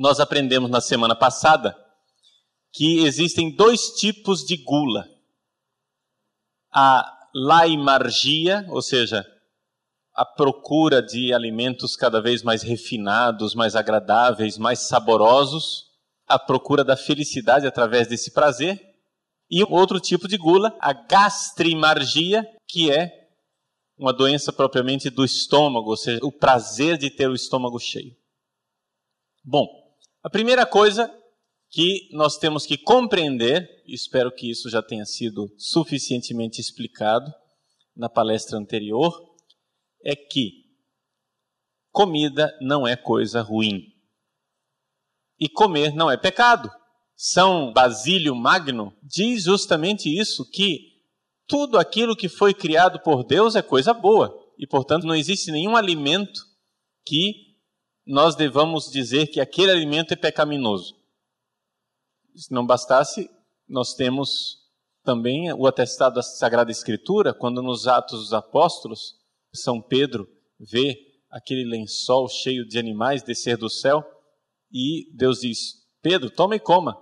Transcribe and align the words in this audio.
nós 0.00 0.18
aprendemos 0.18 0.70
na 0.70 0.80
semana 0.80 1.14
passada 1.14 1.76
que 2.72 3.00
existem 3.04 3.54
dois 3.54 3.90
tipos 3.98 4.46
de 4.46 4.56
gula. 4.56 5.06
A 6.72 7.28
laimargia, 7.34 8.64
ou 8.70 8.80
seja, 8.80 9.26
a 10.14 10.24
procura 10.24 11.02
de 11.02 11.34
alimentos 11.34 11.96
cada 11.96 12.18
vez 12.18 12.42
mais 12.42 12.62
refinados, 12.62 13.54
mais 13.54 13.76
agradáveis, 13.76 14.56
mais 14.56 14.88
saborosos, 14.88 15.84
a 16.26 16.38
procura 16.38 16.82
da 16.82 16.96
felicidade 16.96 17.66
através 17.66 18.08
desse 18.08 18.32
prazer, 18.32 18.80
e 19.50 19.62
outro 19.64 20.00
tipo 20.00 20.26
de 20.26 20.38
gula, 20.38 20.74
a 20.80 20.94
gastrimargia, 20.94 22.42
que 22.66 22.90
é 22.90 23.28
uma 23.98 24.14
doença 24.14 24.50
propriamente 24.50 25.10
do 25.10 25.26
estômago, 25.26 25.90
ou 25.90 25.96
seja, 25.96 26.20
o 26.22 26.32
prazer 26.32 26.96
de 26.96 27.10
ter 27.10 27.28
o 27.28 27.34
estômago 27.34 27.78
cheio. 27.78 28.16
Bom, 29.44 29.79
a 30.22 30.30
primeira 30.30 30.66
coisa 30.66 31.12
que 31.70 32.08
nós 32.12 32.36
temos 32.36 32.66
que 32.66 32.76
compreender, 32.76 33.68
espero 33.86 34.30
que 34.30 34.50
isso 34.50 34.68
já 34.68 34.82
tenha 34.82 35.04
sido 35.06 35.48
suficientemente 35.56 36.60
explicado 36.60 37.32
na 37.96 38.08
palestra 38.08 38.58
anterior, 38.58 39.12
é 40.04 40.16
que 40.16 40.64
comida 41.90 42.56
não 42.60 42.86
é 42.86 42.96
coisa 42.96 43.40
ruim. 43.40 43.84
E 45.38 45.48
comer 45.48 45.94
não 45.94 46.10
é 46.10 46.16
pecado. 46.16 46.70
São 47.16 47.72
Basílio 47.72 48.34
Magno 48.34 48.94
diz 49.02 49.44
justamente 49.44 50.08
isso, 50.08 50.48
que 50.50 50.90
tudo 51.46 51.78
aquilo 51.78 52.16
que 52.16 52.28
foi 52.28 52.52
criado 52.52 53.00
por 53.00 53.24
Deus 53.24 53.56
é 53.56 53.62
coisa 53.62 53.94
boa. 53.94 54.36
E, 54.58 54.66
portanto, 54.66 55.06
não 55.06 55.14
existe 55.14 55.50
nenhum 55.50 55.76
alimento 55.76 56.40
que 57.04 57.49
nós 58.10 58.34
devamos 58.34 58.90
dizer 58.90 59.28
que 59.28 59.40
aquele 59.40 59.70
alimento 59.70 60.12
é 60.12 60.16
pecaminoso. 60.16 60.96
Se 62.34 62.52
não 62.52 62.66
bastasse, 62.66 63.30
nós 63.68 63.94
temos 63.94 64.58
também 65.04 65.52
o 65.52 65.64
atestado 65.64 66.16
da 66.16 66.22
Sagrada 66.22 66.72
Escritura, 66.72 67.32
quando 67.32 67.62
nos 67.62 67.86
Atos 67.86 68.18
dos 68.18 68.32
Apóstolos, 68.32 69.14
São 69.54 69.80
Pedro 69.80 70.28
vê 70.58 70.96
aquele 71.30 71.64
lençol 71.64 72.28
cheio 72.28 72.66
de 72.66 72.80
animais 72.80 73.22
descer 73.22 73.56
do 73.56 73.70
céu 73.70 74.04
e 74.72 75.08
Deus 75.14 75.42
diz: 75.42 75.86
Pedro, 76.02 76.30
toma 76.30 76.56
e 76.56 76.60
coma. 76.60 77.00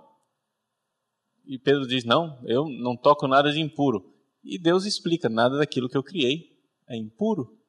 E 1.43 1.57
Pedro 1.57 1.87
diz: 1.87 2.05
Não, 2.05 2.39
eu 2.45 2.67
não 2.69 2.95
toco 2.95 3.27
nada 3.27 3.51
de 3.51 3.59
impuro. 3.59 4.13
E 4.43 4.61
Deus 4.61 4.85
explica: 4.85 5.27
Nada 5.27 5.57
daquilo 5.57 5.89
que 5.89 5.97
eu 5.97 6.03
criei 6.03 6.55
é 6.87 6.95
impuro. 6.95 7.59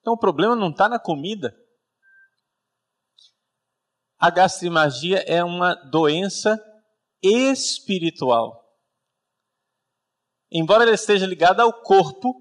Então 0.00 0.14
o 0.14 0.18
problema 0.18 0.56
não 0.56 0.70
está 0.70 0.88
na 0.88 0.98
comida. 0.98 1.56
A 4.18 4.30
gastrimagia 4.30 5.18
é 5.26 5.44
uma 5.44 5.74
doença 5.74 6.60
espiritual. 7.22 8.64
Embora 10.50 10.82
ela 10.82 10.94
esteja 10.94 11.26
ligada 11.26 11.62
ao 11.62 11.72
corpo, 11.72 12.34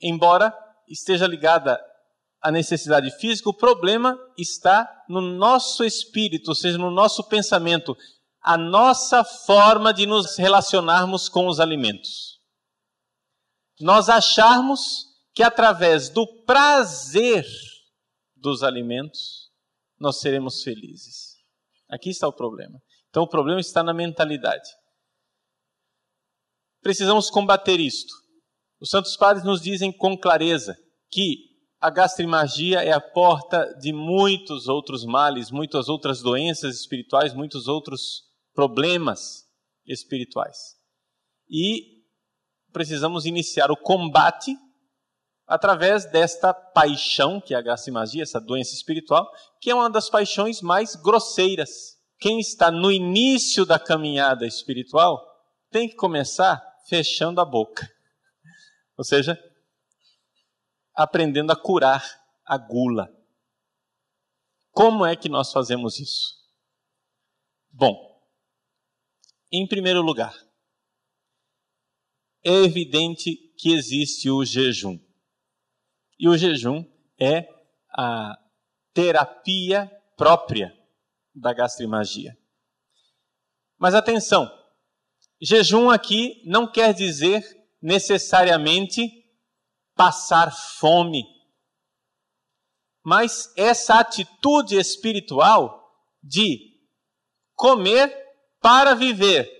embora 0.00 0.56
esteja 0.88 1.26
ligada 1.26 1.78
à 2.40 2.50
necessidade 2.50 3.10
física, 3.18 3.50
o 3.50 3.56
problema 3.56 4.18
está 4.38 4.88
no 5.08 5.20
nosso 5.20 5.84
espírito, 5.84 6.48
ou 6.48 6.54
seja, 6.54 6.78
no 6.78 6.90
nosso 6.90 7.24
pensamento, 7.24 7.96
a 8.40 8.56
nossa 8.56 9.24
forma 9.24 9.92
de 9.92 10.06
nos 10.06 10.36
relacionarmos 10.36 11.28
com 11.28 11.48
os 11.48 11.60
alimentos. 11.60 12.38
Nós 13.80 14.08
acharmos 14.08 14.80
que 15.34 15.42
através 15.42 16.08
do 16.08 16.26
prazer 16.44 17.44
dos 18.36 18.62
alimentos 18.62 19.43
nós 19.98 20.20
seremos 20.20 20.62
felizes. 20.62 21.34
Aqui 21.88 22.10
está 22.10 22.26
o 22.26 22.32
problema. 22.32 22.80
Então 23.08 23.22
o 23.22 23.28
problema 23.28 23.60
está 23.60 23.82
na 23.82 23.94
mentalidade. 23.94 24.68
Precisamos 26.82 27.30
combater 27.30 27.80
isto. 27.80 28.12
Os 28.80 28.90
santos 28.90 29.16
padres 29.16 29.44
nos 29.44 29.60
dizem 29.60 29.92
com 29.92 30.18
clareza 30.18 30.76
que 31.10 31.54
a 31.80 31.90
gastrimagia 31.90 32.82
é 32.82 32.92
a 32.92 33.00
porta 33.00 33.66
de 33.78 33.92
muitos 33.92 34.68
outros 34.68 35.04
males, 35.04 35.50
muitas 35.50 35.88
outras 35.88 36.22
doenças 36.22 36.80
espirituais, 36.80 37.34
muitos 37.34 37.68
outros 37.68 38.22
problemas 38.54 39.44
espirituais. 39.86 40.56
E 41.48 42.02
precisamos 42.72 43.26
iniciar 43.26 43.70
o 43.70 43.76
combate 43.76 44.56
através 45.46 46.04
desta 46.06 46.52
paixão, 46.54 47.40
que 47.40 47.54
é 47.54 47.56
a 47.56 47.62
gastrimagia, 47.62 48.22
essa 48.22 48.40
doença 48.40 48.74
espiritual, 48.74 49.30
que 49.60 49.70
é 49.70 49.74
uma 49.74 49.90
das 49.90 50.08
paixões 50.08 50.62
mais 50.62 50.94
grosseiras 50.96 51.94
quem 52.24 52.40
está 52.40 52.70
no 52.70 52.90
início 52.90 53.66
da 53.66 53.78
caminhada 53.78 54.46
espiritual 54.46 55.22
tem 55.70 55.86
que 55.86 55.94
começar 55.94 56.58
fechando 56.88 57.38
a 57.38 57.44
boca. 57.44 57.86
Ou 58.96 59.04
seja, 59.04 59.38
aprendendo 60.94 61.52
a 61.52 61.56
curar 61.56 62.02
a 62.46 62.56
gula. 62.56 63.14
Como 64.70 65.04
é 65.04 65.14
que 65.14 65.28
nós 65.28 65.52
fazemos 65.52 65.98
isso? 65.98 66.34
Bom, 67.70 67.94
em 69.52 69.66
primeiro 69.66 70.00
lugar, 70.00 70.34
é 72.42 72.52
evidente 72.52 73.36
que 73.58 73.74
existe 73.74 74.30
o 74.30 74.44
jejum. 74.46 74.98
E 76.18 76.28
o 76.28 76.36
jejum 76.36 76.84
é 77.18 77.48
a 77.90 78.38
terapia 78.92 79.90
própria 80.16 80.72
da 81.34 81.52
gastrimagia. 81.52 82.36
Mas 83.78 83.94
atenção, 83.94 84.50
jejum 85.40 85.90
aqui 85.90 86.42
não 86.46 86.70
quer 86.70 86.94
dizer 86.94 87.42
necessariamente 87.82 89.02
passar 89.94 90.52
fome. 90.52 91.24
Mas 93.02 93.52
essa 93.56 93.98
atitude 93.98 94.76
espiritual 94.76 95.84
de 96.22 96.58
comer 97.54 98.08
para 98.60 98.94
viver 98.94 99.50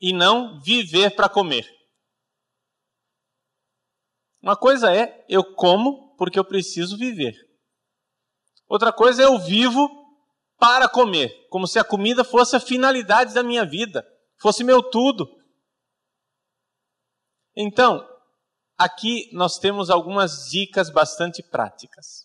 e 0.00 0.12
não 0.12 0.60
viver 0.60 1.16
para 1.16 1.28
comer. 1.28 1.68
Uma 4.40 4.56
coisa 4.56 4.94
é 4.94 5.24
eu 5.28 5.54
como 5.54 6.01
porque 6.16 6.38
eu 6.38 6.44
preciso 6.44 6.96
viver. 6.96 7.34
Outra 8.68 8.92
coisa 8.92 9.22
é 9.22 9.26
eu 9.26 9.38
vivo 9.38 9.88
para 10.58 10.88
comer, 10.88 11.46
como 11.50 11.66
se 11.66 11.78
a 11.78 11.84
comida 11.84 12.22
fosse 12.24 12.54
a 12.56 12.60
finalidade 12.60 13.34
da 13.34 13.42
minha 13.42 13.64
vida, 13.64 14.06
fosse 14.40 14.62
meu 14.62 14.82
tudo. 14.82 15.28
Então, 17.56 18.06
aqui 18.78 19.28
nós 19.32 19.58
temos 19.58 19.90
algumas 19.90 20.48
dicas 20.50 20.88
bastante 20.88 21.42
práticas. 21.42 22.24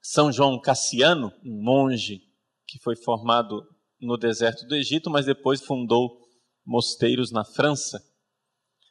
São 0.00 0.30
João 0.30 0.60
Cassiano, 0.60 1.32
um 1.44 1.62
monge 1.62 2.20
que 2.66 2.78
foi 2.78 2.96
formado 2.96 3.62
no 4.00 4.16
deserto 4.16 4.66
do 4.66 4.74
Egito, 4.74 5.10
mas 5.10 5.26
depois 5.26 5.60
fundou 5.60 6.20
mosteiros 6.64 7.32
na 7.32 7.44
França. 7.44 8.00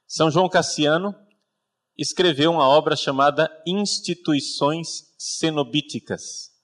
São 0.08 0.30
João 0.30 0.50
Cassiano 0.50 1.16
escreveu 1.98 2.52
uma 2.52 2.68
obra 2.68 2.96
chamada 2.96 3.50
Instituições 3.66 5.14
Cenobíticas 5.18 6.56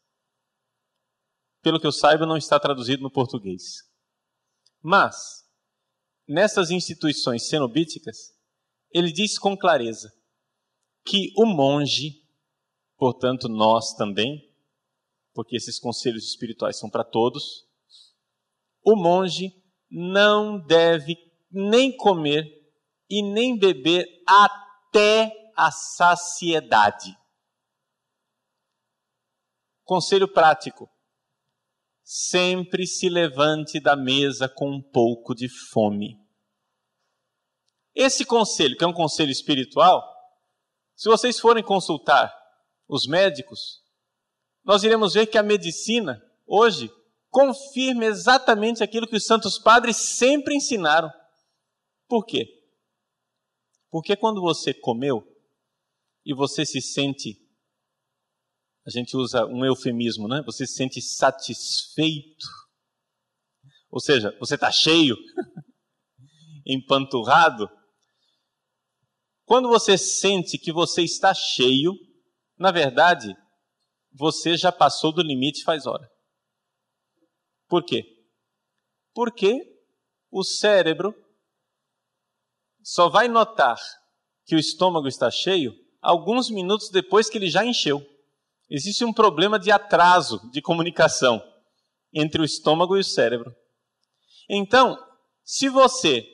pelo 1.62 1.80
que 1.80 1.86
eu 1.86 1.92
saiba, 1.92 2.26
não 2.26 2.38
está 2.38 2.60
traduzido 2.60 3.04
no 3.04 3.12
português. 3.12 3.84
Mas, 4.82 5.46
nessas 6.28 6.72
instituições 6.72 7.48
cenobíticas, 7.48 8.34
ele 8.92 9.12
diz 9.12 9.38
com 9.38 9.56
clareza 9.56 10.12
que 11.06 11.32
o 11.38 11.46
monge, 11.46 12.24
portanto 12.98 13.48
nós 13.48 13.94
também, 13.94 14.50
porque 15.34 15.56
esses 15.56 15.80
conselhos 15.80 16.26
espirituais 16.26 16.78
são 16.78 16.90
para 16.90 17.04
todos, 17.04 17.68
o 18.84 18.96
monge 18.96 19.52
não 19.90 20.60
deve 20.60 21.16
nem 21.52 21.96
comer 21.96 22.44
e 23.10 23.22
nem 23.22 23.58
beber 23.58 24.08
até 24.26 24.71
a 25.56 25.72
saciedade. 25.72 27.18
Conselho 29.84 30.28
prático: 30.28 30.90
sempre 32.04 32.86
se 32.88 33.10
levante 33.10 33.80
da 33.80 33.96
mesa 33.96 34.50
com 34.50 34.70
um 34.70 34.82
pouco 34.82 35.36
de 35.36 35.48
fome. 35.72 36.20
Esse 37.94 38.26
conselho, 38.26 38.78
que 38.78 38.84
é 38.84 38.88
um 38.88 38.94
conselho 38.94 39.32
espiritual, 39.32 40.02
se 40.96 41.10
vocês 41.10 41.40
forem 41.40 41.64
consultar 41.64 42.34
os 42.88 43.06
médicos, 43.06 43.82
nós 44.64 44.84
iremos 44.84 45.14
ver 45.14 45.28
que 45.28 45.38
a 45.38 45.44
medicina, 45.44 46.22
hoje, 46.46 46.90
confirma 47.30 48.06
exatamente 48.06 48.84
aquilo 48.84 49.08
que 49.08 49.16
os 49.16 49.26
santos 49.26 49.58
padres 49.58 49.98
sempre 49.98 50.56
ensinaram. 50.56 51.12
Por 52.08 52.26
quê? 52.26 52.61
Porque 53.92 54.16
quando 54.16 54.42
você 54.42 54.74
comeu 54.74 55.22
e 56.26 56.34
você 56.34 56.66
se 56.66 56.82
sente 56.82 57.38
a 58.86 58.90
gente 58.90 59.16
usa 59.16 59.46
um 59.46 59.64
eufemismo, 59.64 60.28
né? 60.28 60.42
Você 60.46 60.66
se 60.66 60.74
sente 60.74 61.02
satisfeito. 61.02 62.48
Ou 63.92 64.00
seja, 64.00 64.36
você 64.40 64.56
está 64.56 64.72
cheio, 64.72 65.16
empanturrado. 66.66 67.70
Quando 69.46 69.70
você 69.70 69.98
sente 69.98 70.58
que 70.58 70.72
você 70.72 71.04
está 71.04 71.34
cheio, 71.34 71.94
na 72.58 72.72
verdade, 72.72 73.36
você 74.12 74.58
já 74.58 74.72
passou 74.72 75.14
do 75.14 75.22
limite 75.22 75.64
faz 75.64 75.86
hora. 75.86 76.10
Por 77.68 77.84
quê? 77.84 78.04
Porque 79.14 79.62
o 80.32 80.44
cérebro 80.44 81.14
só 82.84 83.10
vai 83.10 83.28
notar 83.28 83.78
que 84.46 84.56
o 84.56 84.60
estômago 84.60 85.08
está 85.08 85.30
cheio 85.30 85.74
alguns 86.02 86.50
minutos 86.50 86.90
depois 86.90 87.30
que 87.30 87.38
ele 87.38 87.50
já 87.50 87.64
encheu. 87.64 88.06
Existe 88.70 89.06
um 89.06 89.14
problema 89.14 89.60
de 89.60 89.72
atraso 89.72 90.50
de 90.52 90.62
comunicação 90.62 91.42
entre 92.14 92.42
o 92.42 92.46
estômago 92.46 92.98
e 92.98 93.02
o 93.02 93.04
cérebro. 93.04 93.54
Então, 94.50 94.98
se 95.44 95.70
você 95.70 96.26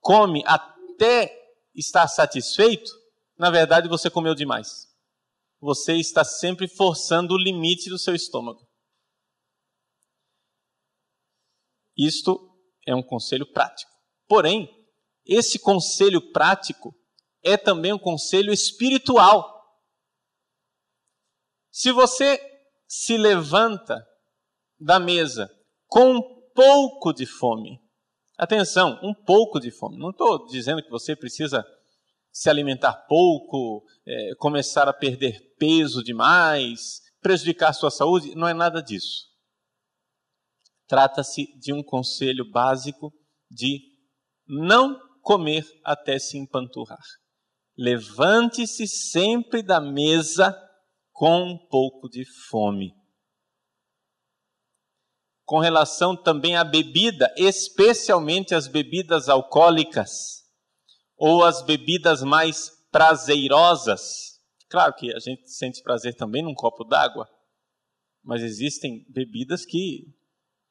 come 0.00 0.42
até 0.46 1.32
estar 1.74 2.06
satisfeito, 2.08 2.90
na 3.38 3.50
verdade 3.50 3.88
você 3.88 4.10
comeu 4.10 4.34
demais. 4.34 4.88
Você 5.60 5.94
está 5.94 6.24
sempre 6.24 6.68
forçando 6.68 7.34
o 7.34 7.38
limite 7.38 7.88
do 7.88 7.98
seu 7.98 8.14
estômago. 8.14 8.68
Isto 11.96 12.52
é 12.86 12.94
um 12.94 13.02
conselho 13.02 13.46
prático. 13.52 13.90
Porém, 14.26 14.68
esse 15.24 15.58
conselho 15.58 16.32
prático 16.32 16.94
é 17.42 17.56
também 17.56 17.92
um 17.92 17.98
conselho 17.98 18.52
espiritual. 18.52 19.50
Se 21.70 21.90
você 21.90 22.40
se 22.86 23.16
levanta 23.16 24.04
da 24.78 25.00
mesa 25.00 25.50
com 25.86 26.16
um 26.16 26.50
pouco 26.54 27.12
de 27.12 27.24
fome, 27.24 27.80
atenção, 28.36 28.98
um 29.02 29.14
pouco 29.14 29.58
de 29.58 29.70
fome, 29.70 29.98
não 29.98 30.10
estou 30.10 30.46
dizendo 30.46 30.82
que 30.82 30.90
você 30.90 31.16
precisa 31.16 31.64
se 32.30 32.48
alimentar 32.48 32.94
pouco, 33.06 33.84
é, 34.06 34.34
começar 34.36 34.88
a 34.88 34.92
perder 34.92 35.54
peso 35.58 36.02
demais, 36.02 37.00
prejudicar 37.20 37.70
a 37.70 37.74
sua 37.74 37.90
saúde, 37.90 38.34
não 38.34 38.48
é 38.48 38.54
nada 38.54 38.82
disso. 38.82 39.30
Trata-se 40.86 41.46
de 41.58 41.72
um 41.72 41.82
conselho 41.82 42.50
básico 42.50 43.12
de 43.50 43.80
não 44.46 44.98
comer 45.22 45.64
até 45.84 46.18
se 46.18 46.36
empanturrar. 46.36 47.02
Levante-se 47.78 48.86
sempre 48.86 49.62
da 49.62 49.80
mesa 49.80 50.54
com 51.12 51.44
um 51.44 51.58
pouco 51.68 52.08
de 52.08 52.24
fome. 52.50 52.92
Com 55.44 55.58
relação 55.58 56.16
também 56.16 56.56
à 56.56 56.64
bebida, 56.64 57.32
especialmente 57.36 58.54
as 58.54 58.66
bebidas 58.68 59.28
alcoólicas 59.28 60.42
ou 61.16 61.44
as 61.44 61.62
bebidas 61.62 62.22
mais 62.22 62.70
prazerosas. 62.90 64.40
Claro 64.68 64.94
que 64.94 65.14
a 65.14 65.18
gente 65.18 65.50
sente 65.50 65.82
prazer 65.82 66.14
também 66.14 66.42
num 66.42 66.54
copo 66.54 66.84
d'água, 66.84 67.28
mas 68.22 68.42
existem 68.42 69.04
bebidas 69.08 69.64
que 69.64 70.06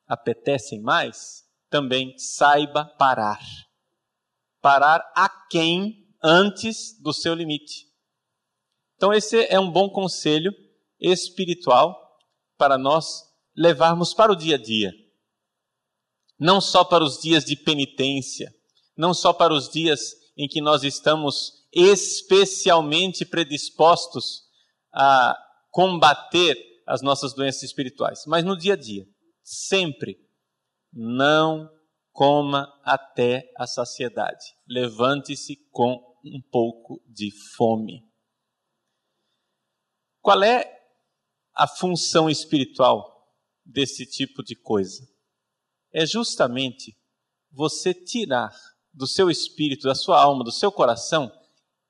apetecem 0.08 0.82
mais. 0.82 1.44
Também 1.70 2.18
saiba 2.18 2.86
parar. 2.98 3.40
Parar 4.62 5.02
a 5.16 5.28
quem 5.50 6.08
antes 6.24 7.00
do 7.02 7.14
seu 7.14 7.34
limite. 7.34 7.88
Então, 8.96 9.12
esse 9.12 9.46
é 9.46 9.60
um 9.60 9.72
bom 9.72 9.90
conselho 9.90 10.54
espiritual 11.00 12.00
para 12.58 12.78
nós 12.78 13.24
levarmos 13.56 14.14
para 14.14 14.32
o 14.32 14.36
dia 14.36 14.56
a 14.56 14.62
dia. 14.62 14.92
Não 16.40 16.62
só 16.62 16.84
para 16.84 17.04
os 17.04 17.20
dias 17.20 17.44
de 17.44 17.56
penitência, 17.56 18.54
não 18.96 19.14
só 19.14 19.34
para 19.34 19.54
os 19.54 19.70
dias 19.70 20.14
em 20.38 20.48
que 20.48 20.62
nós 20.62 20.84
estamos 20.84 21.66
especialmente 21.74 23.26
predispostos 23.26 24.44
a 24.94 25.36
combater 25.70 26.58
as 26.86 27.02
nossas 27.02 27.34
doenças 27.34 27.64
espirituais, 27.64 28.24
mas 28.28 28.44
no 28.44 28.58
dia 28.58 28.74
a 28.74 28.78
dia, 28.78 29.06
sempre 29.44 30.18
não 30.94 31.70
coma 32.22 32.72
até 32.84 33.52
a 33.58 33.66
saciedade. 33.66 34.46
Levante-se 34.68 35.56
com 35.72 35.96
um 36.24 36.40
pouco 36.52 37.04
de 37.08 37.32
fome. 37.58 38.08
Qual 40.22 40.44
é 40.44 40.64
a 41.56 41.68
função 41.68 42.30
espiritual 42.30 43.28
desse 43.66 44.06
tipo 44.06 44.44
de 44.44 44.56
coisa? 44.56 45.04
É 45.92 46.06
justamente 46.06 46.96
você 47.52 47.92
tirar 47.92 48.54
do 48.94 49.08
seu 49.08 49.32
espírito, 49.32 49.88
da 49.88 49.96
sua 49.96 50.22
alma, 50.22 50.44
do 50.44 50.52
seu 50.52 50.72
coração, 50.72 51.32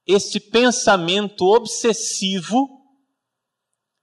este 0.08 0.40
pensamento 0.40 1.44
obsessivo 1.44 2.70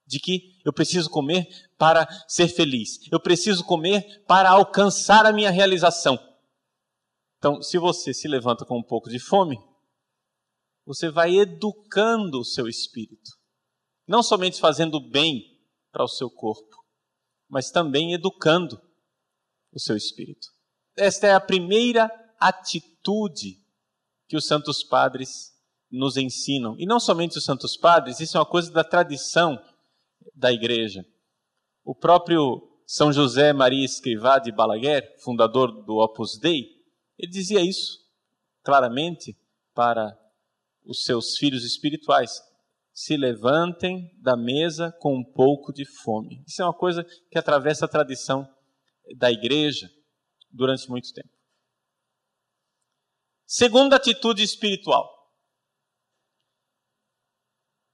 de 0.07 0.21
que 0.21 0.58
eu 0.69 0.73
preciso 0.73 1.09
comer 1.09 1.49
para 1.79 2.07
ser 2.29 2.49
feliz, 2.49 2.99
eu 3.11 3.19
preciso 3.19 3.65
comer 3.65 4.23
para 4.27 4.51
alcançar 4.51 5.25
a 5.25 5.33
minha 5.33 5.51
realização. 5.51 6.19
Então, 7.39 7.63
se 7.63 7.79
você 7.79 8.13
se 8.13 8.29
levanta 8.29 8.67
com 8.67 8.79
um 8.79 8.83
pouco 8.83 9.09
de 9.09 9.19
fome, 9.19 9.59
você 10.85 11.11
vai 11.11 11.39
educando 11.39 12.41
o 12.41 12.45
seu 12.45 12.69
espírito. 12.69 13.31
Não 14.07 14.23
somente 14.23 14.61
fazendo 14.61 15.01
bem 15.01 15.43
para 15.91 16.05
o 16.05 16.09
seu 16.09 16.31
corpo, 16.31 16.77
mas 17.49 17.71
também 17.71 18.13
educando 18.13 18.79
o 19.73 19.81
seu 19.81 19.97
espírito. 19.97 20.49
Esta 20.97 21.29
é 21.29 21.33
a 21.33 21.41
primeira 21.41 22.11
atitude 22.39 23.57
que 24.29 24.37
os 24.37 24.47
santos 24.47 24.83
padres 24.83 25.53
nos 25.91 26.19
ensinam. 26.19 26.77
E 26.79 26.85
não 26.85 27.01
somente 27.01 27.39
os 27.39 27.45
santos 27.45 27.77
padres, 27.77 28.21
isso 28.21 28.37
é 28.37 28.41
uma 28.41 28.47
coisa 28.47 28.71
da 28.71 28.85
tradição 28.85 29.59
da 30.35 30.53
igreja. 30.53 31.05
O 31.85 31.95
próprio 31.95 32.61
São 32.87 33.13
José 33.13 33.53
Maria 33.53 33.85
Escrivá 33.85 34.39
de 34.39 34.53
Balaguer, 34.53 35.15
fundador 35.23 35.85
do 35.85 35.97
Opus 35.97 36.39
Dei, 36.39 36.65
ele 37.19 37.33
dizia 37.33 37.61
isso 37.61 37.99
claramente 38.63 39.37
para 39.75 40.17
os 40.85 41.05
seus 41.05 41.37
filhos 41.37 41.65
espirituais. 41.65 42.41
Se 42.93 43.17
levantem 43.17 44.11
da 44.21 44.37
mesa 44.37 44.93
com 45.01 45.17
um 45.17 45.25
pouco 45.25 45.73
de 45.73 45.85
fome. 46.03 46.43
Isso 46.47 46.63
é 46.63 46.65
uma 46.65 46.77
coisa 46.77 47.05
que 47.31 47.39
atravessa 47.39 47.85
a 47.85 47.89
tradição 47.89 48.49
da 49.17 49.31
igreja 49.31 49.89
durante 50.51 50.89
muito 50.91 51.13
tempo. 51.13 51.31
Segunda 53.47 53.97
atitude 53.97 54.43
espiritual: 54.43 55.09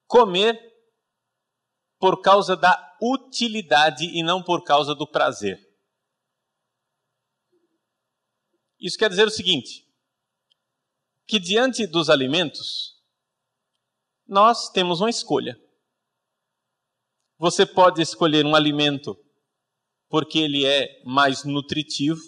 comer 0.07 0.74
por 2.05 2.21
causa 2.21 2.55
da 2.55 2.99
utilidade 3.01 4.05
e 4.05 4.23
não 4.23 4.43
por 4.43 4.63
causa 4.63 4.95
do 4.95 5.07
prazer. 5.07 5.59
Isso 8.79 8.99
quer 8.99 9.09
dizer 9.09 9.27
o 9.27 9.31
seguinte: 9.31 9.87
que 11.27 11.39
diante 11.41 11.87
dos 11.87 12.11
alimentos, 12.11 12.93
nós 14.29 14.69
temos 14.69 15.01
uma 15.01 15.09
escolha. 15.09 15.59
Você 17.39 17.65
pode 17.65 18.03
escolher 18.03 18.45
um 18.45 18.55
alimento 18.55 19.17
porque 20.11 20.41
ele 20.41 20.67
é 20.67 21.03
mais 21.07 21.43
nutritivo, 21.43 22.21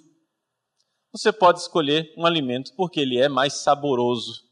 você 1.12 1.30
pode 1.30 1.60
escolher 1.60 2.14
um 2.16 2.24
alimento 2.24 2.74
porque 2.76 2.98
ele 2.98 3.18
é 3.18 3.28
mais 3.28 3.52
saboroso. 3.62 4.45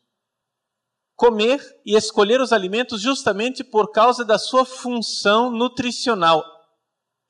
Comer 1.17 1.61
e 1.87 1.97
escolher 1.97 2.41
os 2.41 2.53
alimentos 2.53 3.01
justamente 3.01 3.63
por 3.63 3.93
causa 3.93 4.25
da 4.25 4.39
sua 4.39 4.65
função 4.65 5.51
nutricional. 5.51 6.45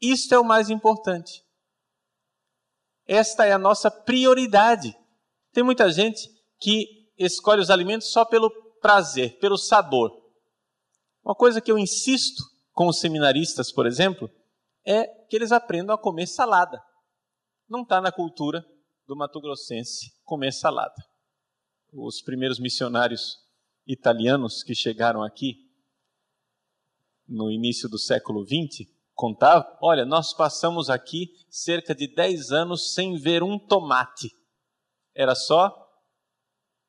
Isto 0.00 0.34
é 0.34 0.38
o 0.38 0.44
mais 0.44 0.70
importante. 0.70 1.44
Esta 3.06 3.44
é 3.44 3.52
a 3.52 3.58
nossa 3.58 3.90
prioridade. 3.90 4.96
Tem 5.52 5.62
muita 5.62 5.90
gente 5.90 6.28
que 6.58 6.86
escolhe 7.18 7.60
os 7.60 7.70
alimentos 7.70 8.10
só 8.10 8.24
pelo 8.24 8.50
prazer, 8.80 9.38
pelo 9.38 9.58
sabor. 9.58 10.10
Uma 11.22 11.34
coisa 11.34 11.60
que 11.60 11.70
eu 11.70 11.78
insisto 11.78 12.42
com 12.72 12.88
os 12.88 12.98
seminaristas, 12.98 13.70
por 13.70 13.86
exemplo, 13.86 14.30
é 14.86 15.06
que 15.28 15.36
eles 15.36 15.52
aprendam 15.52 15.94
a 15.94 15.98
comer 15.98 16.26
salada. 16.26 16.82
Não 17.68 17.82
está 17.82 18.00
na 18.00 18.12
cultura 18.12 18.64
do 19.06 19.16
Mato 19.16 19.40
Grossense 19.40 20.12
comer 20.24 20.52
salada. 20.52 20.94
Os 21.92 22.20
primeiros 22.22 22.58
missionários 22.58 23.38
italianos 23.86 24.62
que 24.62 24.74
chegaram 24.74 25.22
aqui 25.22 25.70
no 27.26 27.50
início 27.50 27.88
do 27.88 27.98
século 27.98 28.44
XX 28.44 28.88
contavam: 29.14 29.76
olha, 29.80 30.04
nós 30.04 30.34
passamos 30.34 30.90
aqui 30.90 31.30
cerca 31.48 31.94
de 31.94 32.06
10 32.06 32.50
anos 32.50 32.94
sem 32.94 33.16
ver 33.16 33.42
um 33.42 33.58
tomate. 33.58 34.30
Era 35.14 35.34
só 35.34 35.72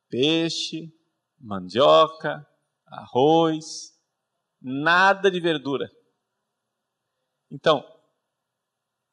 peixe, 0.09 0.91
mandioca, 1.39 2.45
arroz, 2.85 3.95
Nada 4.67 5.29
de 5.29 5.39
verdura. 5.39 5.87
Então, 7.51 7.85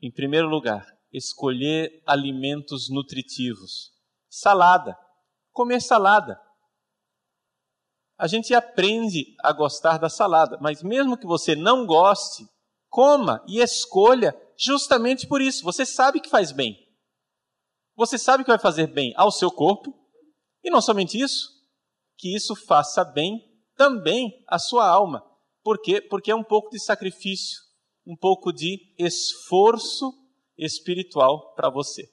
em 0.00 0.10
primeiro 0.10 0.48
lugar, 0.48 0.86
escolher 1.12 2.02
alimentos 2.06 2.88
nutritivos. 2.88 3.92
Salada. 4.30 4.96
Comer 5.52 5.82
salada. 5.82 6.40
A 8.22 8.28
gente 8.28 8.54
aprende 8.54 9.34
a 9.40 9.52
gostar 9.52 9.98
da 9.98 10.08
salada, 10.08 10.56
mas 10.60 10.80
mesmo 10.80 11.16
que 11.16 11.26
você 11.26 11.56
não 11.56 11.84
goste, 11.84 12.46
coma 12.88 13.44
e 13.48 13.58
escolha 13.58 14.32
justamente 14.56 15.26
por 15.26 15.42
isso. 15.42 15.64
Você 15.64 15.84
sabe 15.84 16.20
que 16.20 16.28
faz 16.28 16.52
bem. 16.52 16.76
Você 17.96 18.16
sabe 18.16 18.44
que 18.44 18.50
vai 18.50 18.60
fazer 18.60 18.86
bem 18.86 19.12
ao 19.16 19.32
seu 19.32 19.50
corpo, 19.50 19.92
e 20.62 20.70
não 20.70 20.80
somente 20.80 21.18
isso, 21.18 21.48
que 22.16 22.32
isso 22.32 22.54
faça 22.54 23.04
bem 23.04 23.40
também 23.76 24.30
à 24.46 24.56
sua 24.56 24.86
alma. 24.86 25.20
Por 25.60 25.82
quê? 25.82 26.00
Porque 26.00 26.30
é 26.30 26.36
um 26.36 26.44
pouco 26.44 26.70
de 26.70 26.78
sacrifício, 26.78 27.58
um 28.06 28.16
pouco 28.16 28.52
de 28.52 28.94
esforço 29.00 30.12
espiritual 30.56 31.56
para 31.56 31.68
você. 31.68 32.08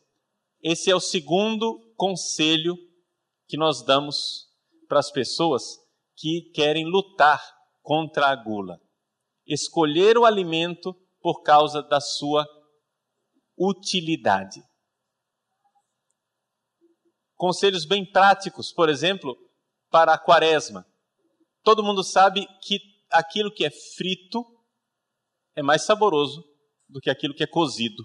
Esse 0.63 0.89
é 0.89 0.95
o 0.95 0.99
segundo 0.99 1.79
conselho 1.95 2.75
que 3.47 3.55
nós 3.55 3.83
damos 3.83 4.47
para 4.87 4.97
as 4.97 5.11
pessoas 5.11 5.87
que 6.19 6.51
querem 6.53 6.85
lutar 6.85 7.41
contra 7.81 8.27
a 8.27 8.35
gula. 8.35 8.77
Escolher 9.47 10.17
o 10.17 10.25
alimento 10.25 10.93
por 11.21 11.41
causa 11.41 11.81
da 11.81 12.01
sua 12.01 12.45
utilidade. 13.57 14.61
Conselhos 17.35 17.85
bem 17.85 18.05
práticos, 18.05 18.73
por 18.73 18.89
exemplo, 18.89 19.35
para 19.89 20.13
a 20.13 20.19
quaresma. 20.19 20.85
Todo 21.63 21.83
mundo 21.83 22.03
sabe 22.03 22.45
que 22.61 22.79
aquilo 23.09 23.51
que 23.51 23.65
é 23.65 23.71
frito 23.71 24.43
é 25.55 25.63
mais 25.63 25.83
saboroso 25.83 26.43
do 26.87 26.99
que 26.99 27.09
aquilo 27.09 27.33
que 27.33 27.43
é 27.43 27.47
cozido. 27.47 28.03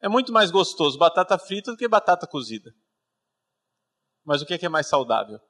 É 0.00 0.08
muito 0.08 0.32
mais 0.32 0.52
gostoso 0.52 0.96
batata 0.96 1.36
frita 1.38 1.72
do 1.72 1.76
que 1.76 1.88
batata 1.88 2.26
cozida. 2.26 2.70
Mas 4.24 4.42
o 4.42 4.46
que 4.46 4.54
é, 4.54 4.58
que 4.58 4.66
é 4.66 4.68
mais 4.68 4.88
saudável? 4.88 5.40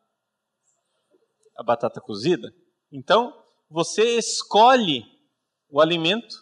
A 1.59 1.63
batata 1.63 2.01
cozida. 2.01 2.53
Então, 2.93 3.33
você 3.69 4.17
escolhe 4.17 5.05
o 5.69 5.81
alimento 5.81 6.37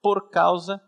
por 0.00 0.30
causa 0.30 0.80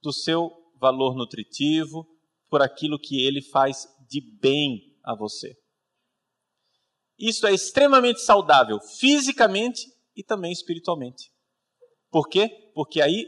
do 0.00 0.12
seu 0.12 0.50
valor 0.80 1.14
nutritivo, 1.14 2.06
por 2.48 2.62
aquilo 2.62 2.98
que 2.98 3.24
ele 3.24 3.42
faz 3.42 3.86
de 4.08 4.20
bem 4.40 4.80
a 5.04 5.14
você. 5.14 5.54
Isso 7.18 7.46
é 7.46 7.52
extremamente 7.52 8.20
saudável 8.20 8.80
fisicamente 8.98 9.86
e 10.16 10.24
também 10.24 10.52
espiritualmente. 10.52 11.30
Por 12.10 12.28
quê? 12.28 12.48
Porque 12.74 13.00
aí 13.00 13.26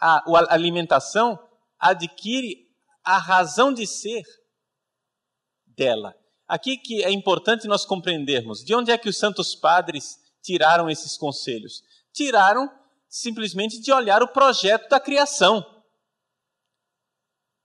a, 0.00 0.18
a 0.18 0.54
alimentação 0.54 1.38
adquire 1.78 2.68
a 3.04 3.18
razão 3.18 3.72
de 3.72 3.86
ser 3.86 4.22
dela. 5.66 6.14
Aqui 6.46 6.76
que 6.76 7.02
é 7.02 7.10
importante 7.10 7.66
nós 7.66 7.84
compreendermos 7.84 8.62
de 8.62 8.74
onde 8.74 8.90
é 8.90 8.98
que 8.98 9.08
os 9.08 9.16
santos 9.16 9.54
padres 9.54 10.18
tiraram 10.42 10.90
esses 10.90 11.16
conselhos. 11.16 11.82
Tiraram 12.12 12.70
simplesmente 13.08 13.80
de 13.80 13.92
olhar 13.92 14.22
o 14.22 14.28
projeto 14.28 14.88
da 14.88 15.00
criação. 15.00 15.64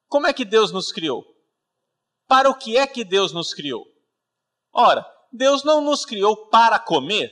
Como 0.07 0.27
é 0.27 0.33
que 0.33 0.45
Deus 0.45 0.71
nos 0.71 0.91
criou? 0.91 1.25
Para 2.27 2.49
o 2.49 2.55
que 2.55 2.77
é 2.77 2.87
que 2.87 3.03
Deus 3.03 3.33
nos 3.33 3.53
criou? 3.53 3.85
Ora, 4.71 5.05
Deus 5.31 5.63
não 5.63 5.81
nos 5.81 6.05
criou 6.05 6.47
para 6.47 6.79
comer. 6.79 7.31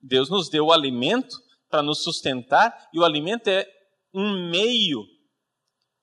Deus 0.00 0.30
nos 0.30 0.48
deu 0.48 0.66
o 0.66 0.72
alimento 0.72 1.36
para 1.68 1.82
nos 1.82 2.02
sustentar 2.02 2.88
e 2.92 2.98
o 2.98 3.04
alimento 3.04 3.48
é 3.48 3.66
um 4.12 4.50
meio. 4.50 5.04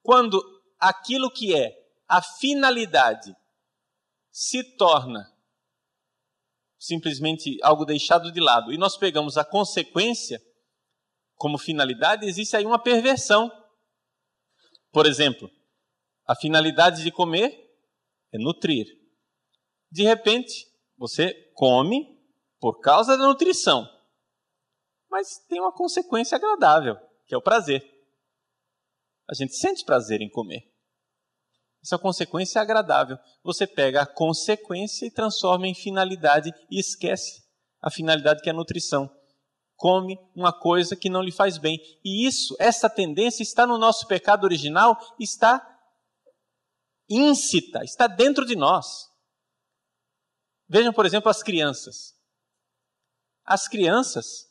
Quando 0.01 0.41
aquilo 0.79 1.29
que 1.31 1.55
é 1.55 1.75
a 2.07 2.21
finalidade 2.21 3.35
se 4.31 4.63
torna 4.75 5.25
simplesmente 6.77 7.57
algo 7.61 7.85
deixado 7.85 8.31
de 8.31 8.39
lado 8.39 8.71
e 8.71 8.77
nós 8.77 8.97
pegamos 8.97 9.37
a 9.37 9.43
consequência 9.43 10.41
como 11.35 11.57
finalidade, 11.57 12.25
existe 12.25 12.55
aí 12.55 12.65
uma 12.65 12.81
perversão. 12.81 13.49
Por 14.91 15.05
exemplo, 15.05 15.49
a 16.25 16.35
finalidade 16.35 17.03
de 17.03 17.11
comer 17.11 17.69
é 18.33 18.37
nutrir. 18.37 18.85
De 19.91 20.03
repente, 20.03 20.67
você 20.97 21.33
come 21.55 22.19
por 22.59 22.79
causa 22.81 23.17
da 23.17 23.25
nutrição, 23.25 23.87
mas 25.09 25.39
tem 25.47 25.59
uma 25.59 25.73
consequência 25.73 26.35
agradável, 26.35 26.95
que 27.25 27.33
é 27.33 27.37
o 27.37 27.41
prazer. 27.41 27.81
A 29.29 29.33
gente 29.33 29.55
sente 29.55 29.85
prazer 29.85 30.21
em 30.21 30.29
comer. 30.29 30.68
Essa 31.81 31.97
consequência 31.97 32.59
é 32.59 32.61
agradável. 32.61 33.17
Você 33.43 33.65
pega 33.65 34.01
a 34.01 34.05
consequência 34.05 35.05
e 35.05 35.11
transforma 35.11 35.67
em 35.67 35.73
finalidade 35.73 36.51
e 36.69 36.79
esquece 36.79 37.41
a 37.81 37.89
finalidade 37.89 38.41
que 38.41 38.49
é 38.49 38.51
a 38.51 38.55
nutrição. 38.55 39.09
Come 39.75 40.19
uma 40.35 40.51
coisa 40.51 40.95
que 40.95 41.09
não 41.09 41.21
lhe 41.21 41.31
faz 41.31 41.57
bem. 41.57 41.79
E 42.03 42.27
isso, 42.27 42.55
essa 42.59 42.89
tendência 42.89 43.43
está 43.43 43.65
no 43.65 43.77
nosso 43.77 44.07
pecado 44.07 44.43
original, 44.43 44.97
está 45.17 45.65
íncita, 47.09 47.83
está 47.83 48.05
dentro 48.05 48.45
de 48.45 48.57
nós. 48.57 49.07
Vejam, 50.67 50.91
por 50.91 51.05
exemplo, 51.05 51.29
as 51.29 51.41
crianças. 51.41 52.13
As 53.45 53.67
crianças 53.67 54.48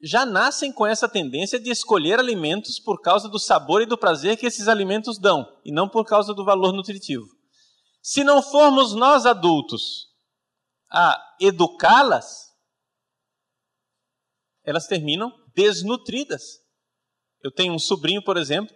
já 0.00 0.24
nascem 0.24 0.72
com 0.72 0.86
essa 0.86 1.08
tendência 1.08 1.58
de 1.58 1.70
escolher 1.70 2.18
alimentos 2.18 2.78
por 2.78 3.00
causa 3.00 3.28
do 3.28 3.38
sabor 3.38 3.82
e 3.82 3.86
do 3.86 3.98
prazer 3.98 4.36
que 4.36 4.46
esses 4.46 4.68
alimentos 4.68 5.18
dão, 5.18 5.46
e 5.64 5.72
não 5.72 5.88
por 5.88 6.04
causa 6.04 6.32
do 6.32 6.44
valor 6.44 6.72
nutritivo. 6.72 7.26
Se 8.00 8.22
não 8.22 8.40
formos 8.40 8.94
nós 8.94 9.26
adultos 9.26 10.06
a 10.90 11.18
educá-las, 11.40 12.48
elas 14.64 14.86
terminam 14.86 15.32
desnutridas. 15.54 16.42
Eu 17.42 17.52
tenho 17.52 17.74
um 17.74 17.78
sobrinho, 17.78 18.22
por 18.22 18.36
exemplo, 18.36 18.74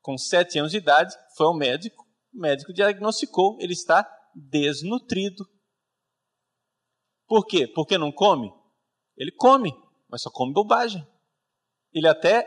com 0.00 0.18
sete 0.18 0.58
anos 0.58 0.72
de 0.72 0.78
idade, 0.78 1.14
foi 1.36 1.46
ao 1.46 1.56
médico, 1.56 2.04
o 2.34 2.40
médico 2.40 2.72
diagnosticou, 2.72 3.56
ele 3.60 3.72
está 3.72 4.08
desnutrido. 4.34 5.44
Por 7.26 7.46
quê? 7.46 7.66
Porque 7.66 7.96
não 7.96 8.12
come? 8.12 8.52
Ele 9.16 9.30
come, 9.32 9.72
mas 10.12 10.20
só 10.20 10.30
come 10.30 10.52
bobagem. 10.52 11.08
Ele 11.90 12.06
até 12.06 12.46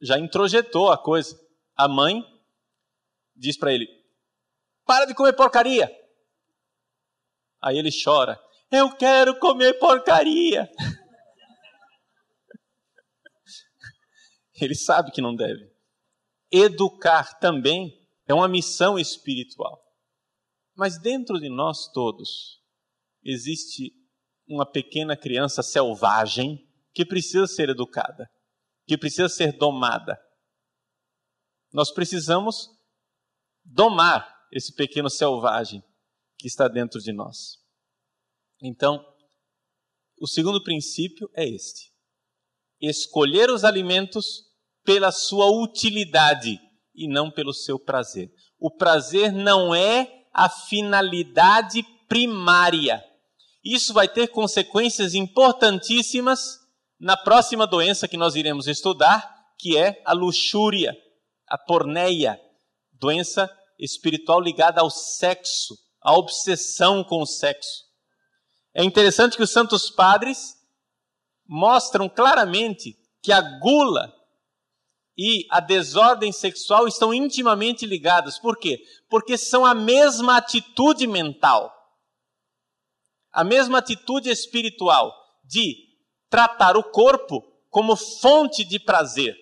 já 0.00 0.18
introjetou 0.18 0.90
a 0.90 0.96
coisa. 0.96 1.38
A 1.76 1.86
mãe 1.86 2.24
diz 3.36 3.58
para 3.58 3.74
ele: 3.74 3.86
Para 4.86 5.04
de 5.04 5.14
comer 5.14 5.34
porcaria. 5.34 5.94
Aí 7.60 7.76
ele 7.76 7.90
chora: 7.92 8.42
Eu 8.70 8.96
quero 8.96 9.38
comer 9.38 9.78
porcaria. 9.78 10.70
ele 14.58 14.74
sabe 14.74 15.12
que 15.12 15.20
não 15.20 15.36
deve. 15.36 15.70
Educar 16.50 17.38
também 17.38 18.08
é 18.26 18.32
uma 18.32 18.48
missão 18.48 18.98
espiritual. 18.98 19.82
Mas 20.74 20.98
dentro 20.98 21.38
de 21.38 21.50
nós 21.50 21.92
todos 21.92 22.58
existe 23.22 24.01
uma 24.52 24.70
pequena 24.70 25.16
criança 25.16 25.62
selvagem 25.62 26.68
que 26.92 27.06
precisa 27.06 27.46
ser 27.46 27.70
educada, 27.70 28.28
que 28.86 28.98
precisa 28.98 29.28
ser 29.28 29.56
domada. 29.56 30.20
Nós 31.72 31.90
precisamos 31.90 32.68
domar 33.64 34.28
esse 34.52 34.74
pequeno 34.74 35.08
selvagem 35.08 35.82
que 36.38 36.46
está 36.46 36.68
dentro 36.68 37.00
de 37.00 37.12
nós. 37.12 37.56
Então, 38.60 39.02
o 40.20 40.28
segundo 40.28 40.62
princípio 40.62 41.30
é 41.34 41.48
este: 41.48 41.90
escolher 42.80 43.50
os 43.50 43.64
alimentos 43.64 44.44
pela 44.84 45.10
sua 45.10 45.46
utilidade 45.50 46.60
e 46.94 47.08
não 47.08 47.30
pelo 47.30 47.54
seu 47.54 47.78
prazer. 47.78 48.30
O 48.58 48.70
prazer 48.70 49.32
não 49.32 49.74
é 49.74 50.26
a 50.32 50.48
finalidade 50.48 51.82
primária. 52.06 53.02
Isso 53.64 53.94
vai 53.94 54.08
ter 54.08 54.28
consequências 54.28 55.14
importantíssimas 55.14 56.58
na 56.98 57.16
próxima 57.16 57.66
doença 57.66 58.08
que 58.08 58.16
nós 58.16 58.34
iremos 58.34 58.66
estudar, 58.66 59.32
que 59.58 59.76
é 59.76 60.02
a 60.04 60.12
luxúria, 60.12 60.96
a 61.48 61.56
porneia, 61.56 62.40
doença 62.92 63.50
espiritual 63.78 64.40
ligada 64.40 64.80
ao 64.80 64.90
sexo, 64.90 65.76
à 66.00 66.14
obsessão 66.14 67.04
com 67.04 67.22
o 67.22 67.26
sexo. 67.26 67.84
É 68.74 68.82
interessante 68.82 69.36
que 69.36 69.42
os 69.42 69.50
santos 69.50 69.90
padres 69.90 70.54
mostram 71.46 72.08
claramente 72.08 72.96
que 73.22 73.32
a 73.32 73.40
gula 73.40 74.12
e 75.16 75.46
a 75.50 75.60
desordem 75.60 76.32
sexual 76.32 76.88
estão 76.88 77.12
intimamente 77.12 77.84
ligadas. 77.84 78.38
Por 78.38 78.56
quê? 78.56 78.80
Porque 79.10 79.36
são 79.36 79.66
a 79.66 79.74
mesma 79.74 80.36
atitude 80.36 81.06
mental. 81.06 81.72
A 83.32 83.42
mesma 83.42 83.78
atitude 83.78 84.28
espiritual 84.28 85.12
de 85.44 85.76
tratar 86.28 86.76
o 86.76 86.82
corpo 86.82 87.42
como 87.70 87.96
fonte 87.96 88.64
de 88.64 88.78
prazer, 88.78 89.34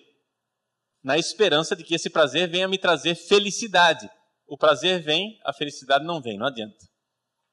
na 1.03 1.17
esperança 1.17 1.75
de 1.75 1.83
que 1.83 1.95
esse 1.95 2.09
prazer 2.09 2.49
venha 2.49 2.67
me 2.67 2.77
trazer 2.77 3.15
felicidade. 3.15 4.09
O 4.47 4.57
prazer 4.57 5.01
vem, 5.01 5.39
a 5.45 5.53
felicidade 5.53 6.05
não 6.05 6.21
vem, 6.21 6.37
não 6.37 6.47
adianta. 6.47 6.85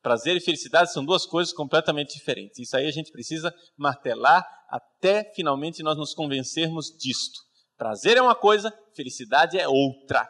Prazer 0.03 0.37
e 0.37 0.41
felicidade 0.41 0.93
são 0.93 1.05
duas 1.05 1.27
coisas 1.27 1.53
completamente 1.53 2.15
diferentes. 2.15 2.59
Isso 2.59 2.77
aí 2.77 2.87
a 2.87 2.91
gente 2.93 3.11
precisa 3.11 3.53
martelar 3.77 4.47
até 4.69 5.33
finalmente 5.35 5.83
nós 5.83 5.97
nos 5.97 6.15
convencermos 6.15 6.87
disto. 6.97 7.41
Prazer 7.77 8.17
é 8.17 8.23
uma 8.23 8.35
coisa, 8.35 8.73
felicidade 8.95 9.59
é 9.59 9.69
outra. 9.69 10.29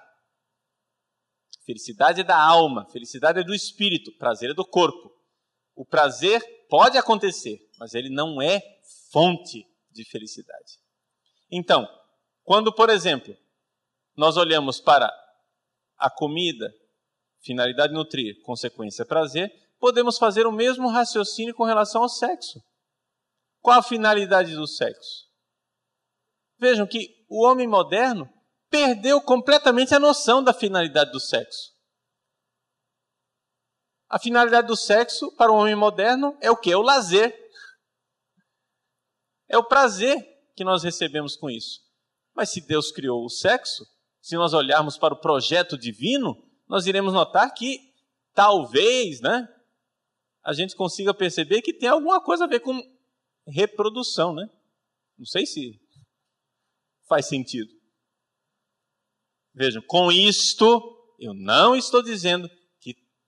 Felicidade 1.64 2.22
é 2.22 2.24
da 2.24 2.40
alma, 2.40 2.86
felicidade 2.90 3.40
é 3.40 3.44
do 3.44 3.54
espírito, 3.54 4.10
prazer 4.16 4.50
é 4.50 4.54
do 4.54 4.64
corpo. 4.64 5.17
O 5.78 5.84
prazer 5.84 6.42
pode 6.68 6.98
acontecer, 6.98 7.56
mas 7.78 7.94
ele 7.94 8.10
não 8.10 8.42
é 8.42 8.60
fonte 9.12 9.64
de 9.92 10.04
felicidade. 10.04 10.80
Então, 11.48 11.88
quando, 12.42 12.74
por 12.74 12.90
exemplo, 12.90 13.32
nós 14.16 14.36
olhamos 14.36 14.80
para 14.80 15.08
a 15.96 16.10
comida, 16.10 16.74
finalidade 17.44 17.92
nutrir, 17.92 18.42
consequência 18.42 19.06
prazer, 19.06 19.52
podemos 19.78 20.18
fazer 20.18 20.48
o 20.48 20.52
mesmo 20.52 20.88
raciocínio 20.88 21.54
com 21.54 21.62
relação 21.62 22.02
ao 22.02 22.08
sexo. 22.08 22.60
Qual 23.60 23.78
a 23.78 23.82
finalidade 23.82 24.56
do 24.56 24.66
sexo? 24.66 25.28
Vejam 26.58 26.88
que 26.88 27.24
o 27.28 27.46
homem 27.46 27.68
moderno 27.68 28.28
perdeu 28.68 29.20
completamente 29.20 29.94
a 29.94 30.00
noção 30.00 30.42
da 30.42 30.52
finalidade 30.52 31.12
do 31.12 31.20
sexo. 31.20 31.77
A 34.08 34.18
finalidade 34.18 34.66
do 34.66 34.76
sexo 34.76 35.30
para 35.36 35.52
o 35.52 35.56
homem 35.56 35.74
moderno 35.74 36.36
é 36.40 36.50
o 36.50 36.56
que? 36.56 36.72
É 36.72 36.76
o 36.76 36.82
lazer. 36.82 37.36
É 39.48 39.58
o 39.58 39.64
prazer 39.64 40.16
que 40.56 40.64
nós 40.64 40.82
recebemos 40.82 41.36
com 41.36 41.50
isso. 41.50 41.80
Mas 42.34 42.50
se 42.50 42.60
Deus 42.60 42.90
criou 42.90 43.24
o 43.24 43.28
sexo, 43.28 43.86
se 44.20 44.36
nós 44.36 44.54
olharmos 44.54 44.96
para 44.96 45.14
o 45.14 45.20
projeto 45.20 45.76
divino, 45.76 46.36
nós 46.66 46.86
iremos 46.86 47.12
notar 47.12 47.52
que 47.52 47.92
talvez, 48.34 49.20
né, 49.20 49.48
a 50.44 50.52
gente 50.52 50.74
consiga 50.74 51.12
perceber 51.12 51.60
que 51.60 51.74
tem 51.74 51.88
alguma 51.88 52.22
coisa 52.22 52.44
a 52.44 52.48
ver 52.48 52.60
com 52.60 52.80
reprodução, 53.46 54.32
né? 54.34 54.48
Não 55.18 55.26
sei 55.26 55.44
se 55.44 55.78
faz 57.08 57.26
sentido. 57.26 57.70
Vejam, 59.52 59.82
com 59.82 60.12
isto, 60.12 61.14
eu 61.18 61.34
não 61.34 61.74
estou 61.74 62.02
dizendo 62.02 62.48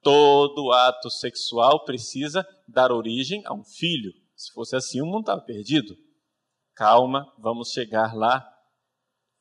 todo 0.02 0.72
ato 0.72 1.10
sexual 1.10 1.84
precisa 1.84 2.46
dar 2.66 2.92
origem 2.92 3.42
a 3.46 3.52
um 3.52 3.64
filho. 3.64 4.12
Se 4.36 4.52
fosse 4.52 4.76
assim, 4.76 5.00
o 5.00 5.06
mundo 5.06 5.20
estava 5.20 5.40
perdido. 5.40 5.96
Calma, 6.74 7.32
vamos 7.38 7.70
chegar 7.70 8.14
lá. 8.14 8.46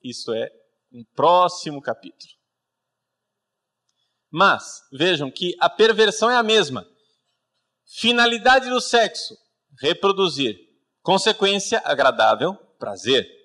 Isso 0.03 0.33
é 0.33 0.49
um 0.91 1.03
próximo 1.15 1.81
capítulo. 1.81 2.33
Mas, 4.31 4.81
vejam 4.91 5.31
que 5.31 5.55
a 5.59 5.69
perversão 5.69 6.29
é 6.29 6.35
a 6.35 6.43
mesma. 6.43 6.85
Finalidade 7.85 8.69
do 8.69 8.81
sexo: 8.81 9.35
reproduzir. 9.79 10.57
Consequência 11.01 11.81
agradável, 11.85 12.55
prazer 12.77 13.39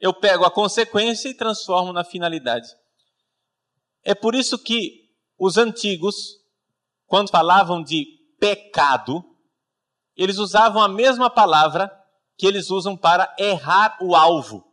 eu 0.00 0.14
pego 0.14 0.44
a 0.44 0.50
consequência 0.50 1.28
e 1.28 1.34
transformo 1.34 1.92
na 1.92 2.04
finalidade. 2.04 2.68
É 4.02 4.14
por 4.14 4.34
isso 4.34 4.58
que 4.58 5.07
os 5.38 5.56
antigos, 5.56 6.36
quando 7.06 7.30
falavam 7.30 7.82
de 7.82 8.06
pecado, 8.38 9.24
eles 10.16 10.38
usavam 10.38 10.82
a 10.82 10.88
mesma 10.88 11.30
palavra 11.30 11.90
que 12.36 12.46
eles 12.46 12.70
usam 12.70 12.96
para 12.96 13.34
errar 13.38 13.96
o 14.00 14.14
alvo. 14.14 14.64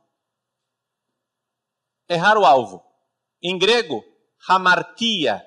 Errar 2.10 2.38
o 2.38 2.46
alvo. 2.46 2.84
Em 3.42 3.58
grego, 3.58 4.04
hamartia, 4.48 5.44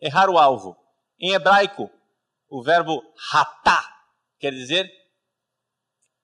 errar 0.00 0.28
o 0.28 0.38
alvo. 0.38 0.76
Em 1.18 1.32
hebraico, 1.32 1.90
o 2.48 2.62
verbo 2.62 3.02
ratá, 3.30 3.82
quer 4.38 4.52
dizer 4.52 4.90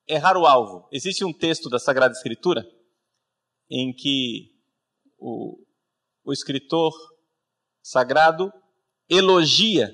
errar 0.07 0.37
o 0.37 0.47
alvo. 0.47 0.89
Existe 0.93 1.25
um 1.25 1.33
texto 1.33 1.69
da 1.71 1.79
Sagrada 1.79 2.13
Escritura 2.13 2.67
em 3.71 3.93
que 3.93 4.51
o, 5.19 5.59
o 6.25 6.33
escritor 6.33 6.93
sagrado 7.89 8.53
elogia 9.09 9.91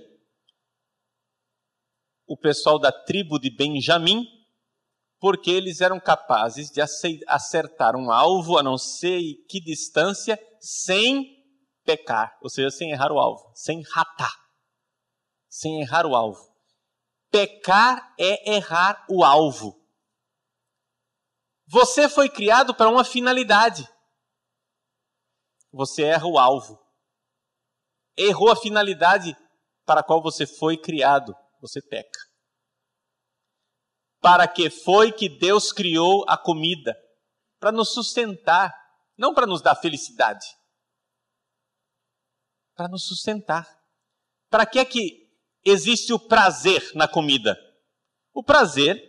o 2.26 2.37
pessoal 2.37 2.76
da 2.76 2.90
tribo 2.90 3.38
de 3.38 3.54
Benjamim, 3.54 4.26
porque 5.20 5.50
eles 5.50 5.80
eram 5.80 6.00
capazes 6.00 6.70
de 6.70 6.80
acertar 7.28 7.94
um 7.94 8.11
alvo 8.11 8.59
a 8.59 8.64
não 8.64 8.76
sei 8.76 9.35
que 9.48 9.61
distância 9.61 10.37
sem 10.61 11.24
pecar, 11.85 12.37
ou 12.42 12.50
seja, 12.50 12.70
sem 12.70 12.90
errar 12.90 13.12
o 13.12 13.18
alvo, 13.18 13.52
sem 13.54 13.80
ratar, 13.83 14.35
sem 15.48 15.80
errar 15.80 16.04
o 16.04 16.16
alvo. 16.16 16.52
Pecar 17.30 18.12
é 18.18 18.57
errar 18.57 19.07
o 19.09 19.22
alvo. 19.22 19.80
Você 21.68 22.09
foi 22.09 22.28
criado 22.28 22.74
para 22.74 22.90
uma 22.90 23.04
finalidade. 23.04 23.88
Você 25.70 26.02
erra 26.02 26.26
o 26.26 26.38
alvo. 26.38 26.83
Errou 28.16 28.50
a 28.50 28.57
finalidade 28.57 29.37
para 29.85 30.00
a 30.00 30.05
qual 30.05 30.22
você 30.22 30.46
foi 30.46 30.77
criado. 30.77 31.35
Você 31.61 31.81
peca. 31.81 32.18
Para 34.20 34.48
que 34.48 34.70
foi 34.70 35.12
que 35.12 35.29
Deus 35.29 35.72
criou 35.72 36.24
a 36.29 36.37
comida? 36.37 36.96
Para 37.59 37.72
nos 37.72 37.92
sustentar, 37.92 38.72
não 39.16 39.35
para 39.35 39.46
nos 39.46 39.62
dar 39.62 39.74
felicidade. 39.77 40.46
Para 42.74 42.88
nos 42.88 43.07
sustentar. 43.07 43.66
Para 44.48 44.66
que 44.66 44.79
é 44.79 44.85
que 44.85 45.31
existe 45.64 46.12
o 46.12 46.18
prazer 46.18 46.92
na 46.94 47.09
comida? 47.09 47.57
O 48.33 48.42
prazer 48.42 49.03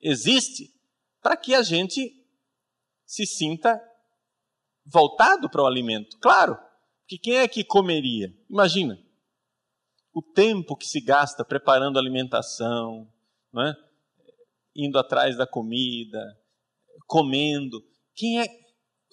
existe 0.00 0.72
para 1.20 1.36
que 1.36 1.54
a 1.54 1.62
gente 1.62 2.12
se 3.04 3.26
sinta 3.26 3.80
voltado 4.84 5.48
para 5.48 5.62
o 5.62 5.66
alimento. 5.66 6.18
Claro, 6.18 6.56
que 7.06 7.18
quem 7.18 7.36
é 7.38 7.48
que 7.48 7.64
comeria? 7.64 8.28
Imagina 8.48 8.98
o 10.16 10.22
tempo 10.22 10.74
que 10.74 10.86
se 10.86 10.98
gasta 10.98 11.44
preparando 11.44 11.98
alimentação, 11.98 13.06
é? 13.54 13.74
indo 14.74 14.98
atrás 14.98 15.36
da 15.36 15.46
comida, 15.46 16.18
comendo. 17.06 17.82
Quem 18.14 18.40
é? 18.40 18.46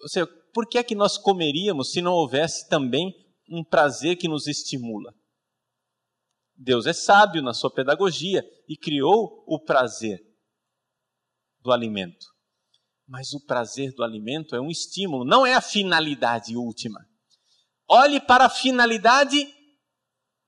Ou 0.01 0.07
seja, 0.07 0.25
por 0.53 0.65
que 0.65 0.77
é 0.77 0.83
que 0.83 0.95
nós 0.95 1.17
comeríamos 1.17 1.91
se 1.91 2.01
não 2.01 2.13
houvesse 2.13 2.69
também 2.69 3.13
um 3.49 3.65
prazer 3.65 4.15
que 4.15 4.29
nos 4.29 4.47
estimula? 4.47 5.13
Deus 6.55 6.85
é 6.85 6.93
sábio 6.93 7.41
na 7.41 7.53
sua 7.53 7.69
pedagogia 7.69 8.41
e 8.69 8.77
criou 8.77 9.43
o 9.45 9.59
prazer 9.59 10.21
do 11.59 11.73
alimento. 11.73 12.27
Mas 13.05 13.33
o 13.33 13.45
prazer 13.45 13.93
do 13.93 14.05
alimento 14.05 14.55
é 14.55 14.61
um 14.61 14.69
estímulo, 14.69 15.25
não 15.25 15.45
é 15.45 15.53
a 15.53 15.61
finalidade 15.61 16.55
última. 16.55 17.05
Olhe 17.95 18.19
para 18.19 18.45
a 18.45 18.49
finalidade 18.49 19.53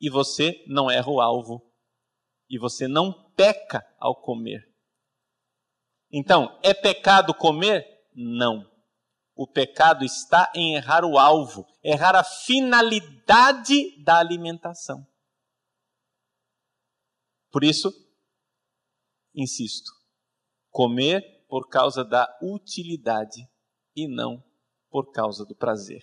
e 0.01 0.09
você 0.09 0.65
não 0.67 0.89
erra 0.89 1.11
o 1.11 1.21
alvo. 1.21 1.61
E 2.49 2.57
você 2.57 2.87
não 2.87 3.13
peca 3.35 3.85
ao 3.99 4.19
comer. 4.19 4.67
Então, 6.11 6.59
é 6.63 6.73
pecado 6.73 7.35
comer? 7.35 7.85
Não. 8.15 8.67
O 9.35 9.45
pecado 9.45 10.03
está 10.03 10.51
em 10.55 10.73
errar 10.73 11.05
o 11.05 11.19
alvo, 11.19 11.67
errar 11.83 12.15
a 12.15 12.23
finalidade 12.23 14.03
da 14.03 14.17
alimentação. 14.17 15.05
Por 17.51 17.63
isso, 17.63 17.93
insisto, 19.35 19.91
Comer 20.71 21.45
por 21.47 21.69
causa 21.69 22.03
da 22.03 22.27
utilidade 22.41 23.47
e 23.95 24.07
não 24.07 24.43
por 24.89 25.11
causa 25.11 25.45
do 25.45 25.55
prazer. 25.55 26.01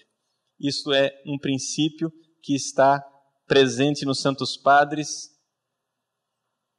Isso 0.63 0.93
é 0.93 1.11
um 1.27 1.37
princípio 1.39 2.13
que 2.41 2.55
está 2.55 3.03
presente 3.47 4.05
nos 4.05 4.21
Santos 4.21 4.57
Padres 4.57 5.29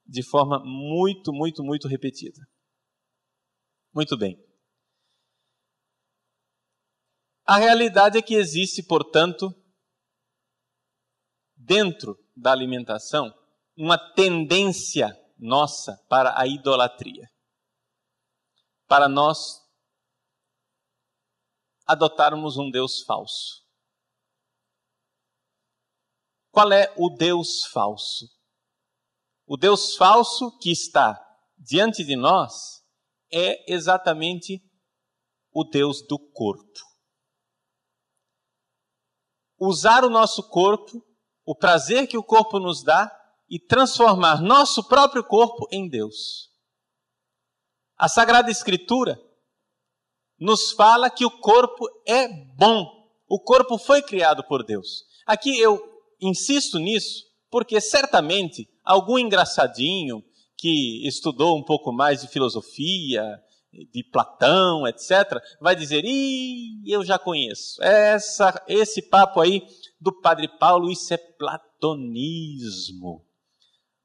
de 0.05 0.23
forma 0.23 0.59
muito, 0.63 1.33
muito, 1.33 1.63
muito 1.63 1.87
repetida. 1.87 2.39
Muito 3.93 4.17
bem. 4.17 4.37
A 7.45 7.57
realidade 7.57 8.17
é 8.17 8.21
que 8.21 8.35
existe, 8.35 8.81
portanto, 8.81 9.53
dentro 11.55 12.17
da 12.35 12.51
alimentação, 12.51 13.33
uma 13.77 13.97
tendência 14.13 15.09
nossa 15.37 15.97
para 16.07 16.39
a 16.39 16.47
idolatria 16.47 17.33
para 18.93 19.09
nós 19.09 19.59
adotarmos 21.87 22.57
um 22.57 22.69
Deus 22.69 23.01
falso. 23.01 23.62
Qual 26.53 26.71
é 26.71 26.93
o 26.95 27.09
Deus 27.09 27.65
falso? 27.65 28.27
O 29.47 29.57
Deus 29.57 29.95
falso 29.95 30.55
que 30.59 30.71
está 30.71 31.19
diante 31.57 32.03
de 32.03 32.15
nós 32.15 32.83
é 33.31 33.73
exatamente 33.73 34.61
o 35.51 35.63
Deus 35.63 36.03
do 36.03 36.19
corpo. 36.19 36.79
Usar 39.59 40.05
o 40.05 40.11
nosso 40.11 40.47
corpo, 40.47 41.03
o 41.43 41.55
prazer 41.55 42.07
que 42.07 42.19
o 42.19 42.23
corpo 42.23 42.59
nos 42.59 42.83
dá, 42.83 43.11
e 43.49 43.59
transformar 43.59 44.39
nosso 44.39 44.87
próprio 44.87 45.23
corpo 45.23 45.67
em 45.71 45.89
Deus. 45.89 46.51
A 47.97 48.07
Sagrada 48.07 48.51
Escritura 48.51 49.19
nos 50.37 50.71
fala 50.71 51.09
que 51.09 51.25
o 51.25 51.39
corpo 51.39 51.87
é 52.07 52.27
bom. 52.55 52.85
O 53.27 53.39
corpo 53.39 53.79
foi 53.79 54.03
criado 54.03 54.43
por 54.43 54.63
Deus. 54.63 55.03
Aqui 55.25 55.59
eu 55.59 55.92
insisto 56.27 56.79
nisso, 56.79 57.23
porque 57.49 57.79
certamente 57.79 58.67
algum 58.83 59.17
engraçadinho 59.17 60.23
que 60.57 61.07
estudou 61.07 61.57
um 61.57 61.63
pouco 61.63 61.91
mais 61.91 62.21
de 62.21 62.27
filosofia, 62.27 63.23
de 63.91 64.03
Platão, 64.03 64.88
etc., 64.88 65.41
vai 65.59 65.75
dizer: 65.75 66.05
Ih, 66.05 66.81
eu 66.86 67.03
já 67.03 67.17
conheço. 67.17 67.81
Essa, 67.83 68.63
esse 68.67 69.01
papo 69.01 69.41
aí 69.41 69.63
do 69.99 70.13
Padre 70.21 70.47
Paulo, 70.59 70.91
isso 70.91 71.13
é 71.13 71.17
platonismo. 71.17 73.25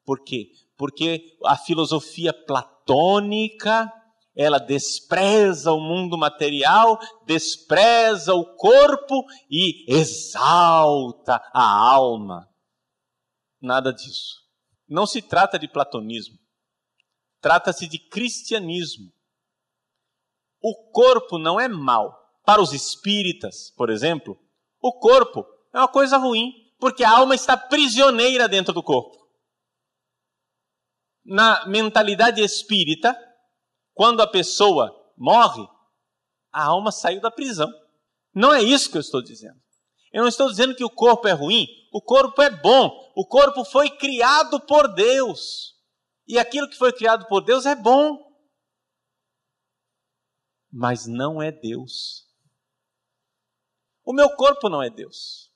Por 0.04 0.24
quê? 0.24 0.50
Porque 0.76 1.36
a 1.44 1.56
filosofia 1.56 2.32
platônica, 2.32 3.92
ela 4.38 4.58
despreza 4.58 5.72
o 5.72 5.80
mundo 5.80 6.16
material, 6.16 6.96
despreza 7.26 8.32
o 8.34 8.54
corpo 8.54 9.24
e 9.50 9.84
exalta 9.92 11.42
a 11.52 11.92
alma. 11.92 12.48
Nada 13.60 13.92
disso. 13.92 14.36
Não 14.88 15.08
se 15.08 15.20
trata 15.20 15.58
de 15.58 15.66
platonismo. 15.66 16.38
Trata-se 17.40 17.88
de 17.88 17.98
cristianismo. 17.98 19.12
O 20.62 20.90
corpo 20.92 21.36
não 21.36 21.58
é 21.58 21.66
mal. 21.66 22.16
Para 22.44 22.62
os 22.62 22.72
espíritas, 22.72 23.72
por 23.76 23.90
exemplo, 23.90 24.38
o 24.80 24.92
corpo 24.92 25.44
é 25.74 25.78
uma 25.78 25.88
coisa 25.88 26.16
ruim, 26.16 26.52
porque 26.78 27.02
a 27.02 27.10
alma 27.10 27.34
está 27.34 27.56
prisioneira 27.56 28.48
dentro 28.48 28.72
do 28.72 28.84
corpo 28.84 29.18
na 31.28 31.66
mentalidade 31.66 32.40
espírita, 32.40 33.14
quando 33.98 34.20
a 34.20 34.28
pessoa 34.28 34.94
morre, 35.16 35.66
a 36.52 36.66
alma 36.66 36.92
saiu 36.92 37.20
da 37.20 37.32
prisão. 37.32 37.68
Não 38.32 38.54
é 38.54 38.62
isso 38.62 38.88
que 38.92 38.96
eu 38.96 39.00
estou 39.00 39.20
dizendo. 39.20 39.60
Eu 40.12 40.22
não 40.22 40.28
estou 40.28 40.48
dizendo 40.48 40.72
que 40.72 40.84
o 40.84 40.88
corpo 40.88 41.26
é 41.26 41.32
ruim, 41.32 41.66
o 41.92 42.00
corpo 42.00 42.40
é 42.40 42.48
bom, 42.48 43.12
o 43.16 43.26
corpo 43.26 43.64
foi 43.64 43.90
criado 43.90 44.60
por 44.60 44.94
Deus. 44.94 45.74
E 46.28 46.38
aquilo 46.38 46.68
que 46.68 46.76
foi 46.76 46.92
criado 46.92 47.26
por 47.26 47.42
Deus 47.42 47.66
é 47.66 47.74
bom. 47.74 48.24
Mas 50.70 51.08
não 51.08 51.42
é 51.42 51.50
Deus. 51.50 52.24
O 54.04 54.12
meu 54.12 54.30
corpo 54.36 54.68
não 54.68 54.80
é 54.80 54.88
Deus. 54.88 55.52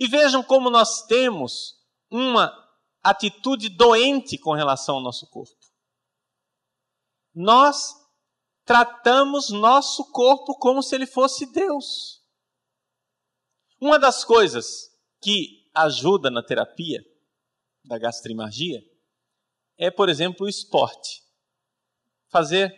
E 0.00 0.08
vejam 0.08 0.42
como 0.42 0.68
nós 0.68 1.06
temos 1.06 1.76
uma 2.10 2.52
atitude 3.04 3.68
doente 3.68 4.36
com 4.36 4.52
relação 4.52 4.96
ao 4.96 5.00
nosso 5.00 5.30
corpo. 5.30 5.61
Nós 7.34 7.94
tratamos 8.64 9.50
nosso 9.50 10.10
corpo 10.10 10.56
como 10.58 10.82
se 10.82 10.94
ele 10.94 11.06
fosse 11.06 11.50
Deus. 11.52 12.22
Uma 13.80 13.98
das 13.98 14.24
coisas 14.24 14.90
que 15.20 15.70
ajuda 15.74 16.30
na 16.30 16.42
terapia 16.42 17.00
da 17.84 17.98
gastrimagia 17.98 18.80
é, 19.78 19.90
por 19.90 20.08
exemplo, 20.08 20.46
o 20.46 20.48
esporte. 20.48 21.22
Fazer 22.30 22.72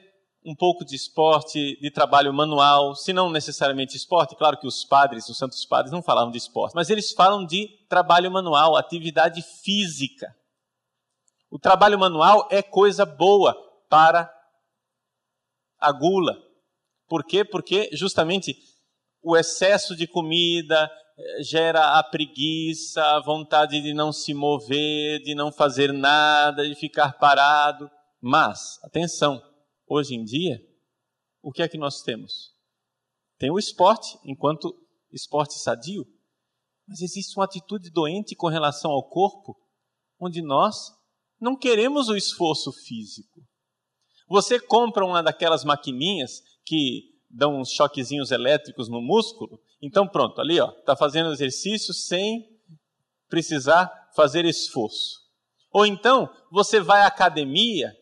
um 0.44 0.54
pouco 0.54 0.84
de 0.84 0.94
esporte, 0.94 1.78
de 1.80 1.90
trabalho 1.90 2.32
manual, 2.32 2.94
se 2.94 3.12
não 3.12 3.30
necessariamente 3.30 3.96
esporte, 3.96 4.36
claro 4.36 4.58
que 4.58 4.66
os 4.66 4.84
padres, 4.84 5.28
os 5.28 5.38
santos 5.38 5.64
padres 5.64 5.90
não 5.90 6.02
falavam 6.02 6.30
de 6.30 6.38
esporte, 6.38 6.74
mas 6.74 6.90
eles 6.90 7.12
falam 7.12 7.46
de 7.46 7.68
trabalho 7.88 8.30
manual, 8.30 8.76
atividade 8.76 9.42
física. 9.42 10.34
O 11.50 11.58
trabalho 11.58 11.98
manual 11.98 12.46
é 12.50 12.62
coisa 12.62 13.06
boa 13.06 13.54
para 13.88 14.33
a 15.86 15.92
gula. 15.92 16.36
Por 17.08 17.24
quê? 17.24 17.44
Porque 17.44 17.90
justamente 17.92 18.56
o 19.22 19.36
excesso 19.36 19.94
de 19.96 20.06
comida 20.06 20.90
eh, 21.18 21.42
gera 21.42 21.98
a 21.98 22.02
preguiça, 22.02 23.02
a 23.02 23.22
vontade 23.22 23.80
de 23.80 23.92
não 23.94 24.12
se 24.12 24.34
mover, 24.34 25.20
de 25.22 25.34
não 25.34 25.52
fazer 25.52 25.92
nada, 25.92 26.66
de 26.68 26.74
ficar 26.74 27.18
parado. 27.18 27.90
Mas, 28.20 28.78
atenção, 28.82 29.40
Hoje 29.86 30.14
em 30.14 30.24
dia, 30.24 30.58
o 31.42 31.52
que 31.52 31.62
é 31.62 31.68
que 31.68 31.76
nós 31.76 32.00
temos? 32.00 32.54
Tem 33.38 33.50
o 33.50 33.58
esporte, 33.58 34.18
enquanto 34.24 34.74
esporte 35.12 35.58
sadio, 35.58 36.06
mas 36.88 37.00
existe 37.02 37.36
uma 37.38 37.44
atitude 37.44 37.90
doente 37.90 38.34
com 38.34 38.48
relação 38.48 38.90
ao 38.90 39.08
corpo, 39.08 39.54
onde 40.18 40.40
nós 40.40 40.74
não 41.38 41.56
queremos 41.56 42.08
o 42.08 42.16
esforço 42.16 42.72
físico. 42.72 43.42
Você 44.34 44.58
compra 44.58 45.04
uma 45.04 45.22
daquelas 45.22 45.62
maquininhas 45.62 46.42
que 46.66 47.04
dão 47.30 47.60
uns 47.60 47.70
choquezinhos 47.70 48.32
elétricos 48.32 48.88
no 48.88 49.00
músculo, 49.00 49.62
então 49.80 50.08
pronto, 50.08 50.40
ali 50.40 50.58
ó, 50.60 50.70
está 50.70 50.96
fazendo 50.96 51.30
exercício 51.30 51.94
sem 51.94 52.44
precisar 53.28 54.10
fazer 54.16 54.44
esforço. 54.44 55.20
Ou 55.70 55.86
então 55.86 56.28
você 56.50 56.80
vai 56.80 57.02
à 57.02 57.06
academia 57.06 57.96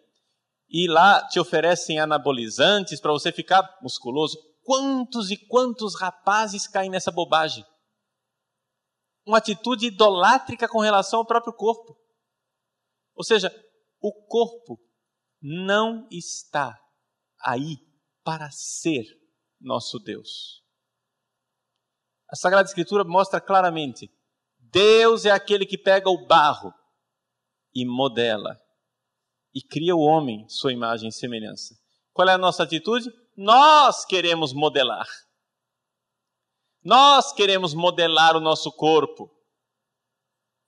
e 0.70 0.88
lá 0.88 1.22
te 1.28 1.38
oferecem 1.38 2.00
anabolizantes 2.00 2.98
para 2.98 3.12
você 3.12 3.30
ficar 3.30 3.78
musculoso. 3.82 4.38
Quantos 4.62 5.30
e 5.30 5.36
quantos 5.36 6.00
rapazes 6.00 6.66
caem 6.66 6.88
nessa 6.88 7.10
bobagem? 7.10 7.62
Uma 9.26 9.36
atitude 9.36 9.88
idolátrica 9.88 10.66
com 10.66 10.80
relação 10.80 11.18
ao 11.18 11.26
próprio 11.26 11.52
corpo. 11.52 11.94
Ou 13.14 13.22
seja, 13.22 13.54
o 14.00 14.10
corpo 14.26 14.80
não 15.42 16.06
está 16.10 16.78
aí 17.40 17.78
para 18.22 18.50
ser 18.50 19.04
nosso 19.60 19.98
Deus. 19.98 20.62
A 22.30 22.36
Sagrada 22.36 22.68
Escritura 22.68 23.04
mostra 23.04 23.40
claramente: 23.40 24.10
Deus 24.58 25.26
é 25.26 25.30
aquele 25.30 25.66
que 25.66 25.76
pega 25.76 26.08
o 26.08 26.26
barro 26.26 26.72
e 27.74 27.84
modela 27.84 28.56
e 29.54 29.60
cria 29.60 29.94
o 29.94 30.00
homem 30.00 30.48
sua 30.48 30.72
imagem 30.72 31.08
e 31.08 31.12
semelhança. 31.12 31.76
Qual 32.12 32.28
é 32.28 32.32
a 32.32 32.38
nossa 32.38 32.62
atitude? 32.62 33.12
Nós 33.36 34.04
queremos 34.04 34.52
modelar. 34.52 35.06
Nós 36.84 37.32
queremos 37.32 37.74
modelar 37.74 38.36
o 38.36 38.40
nosso 38.40 38.70
corpo. 38.72 39.30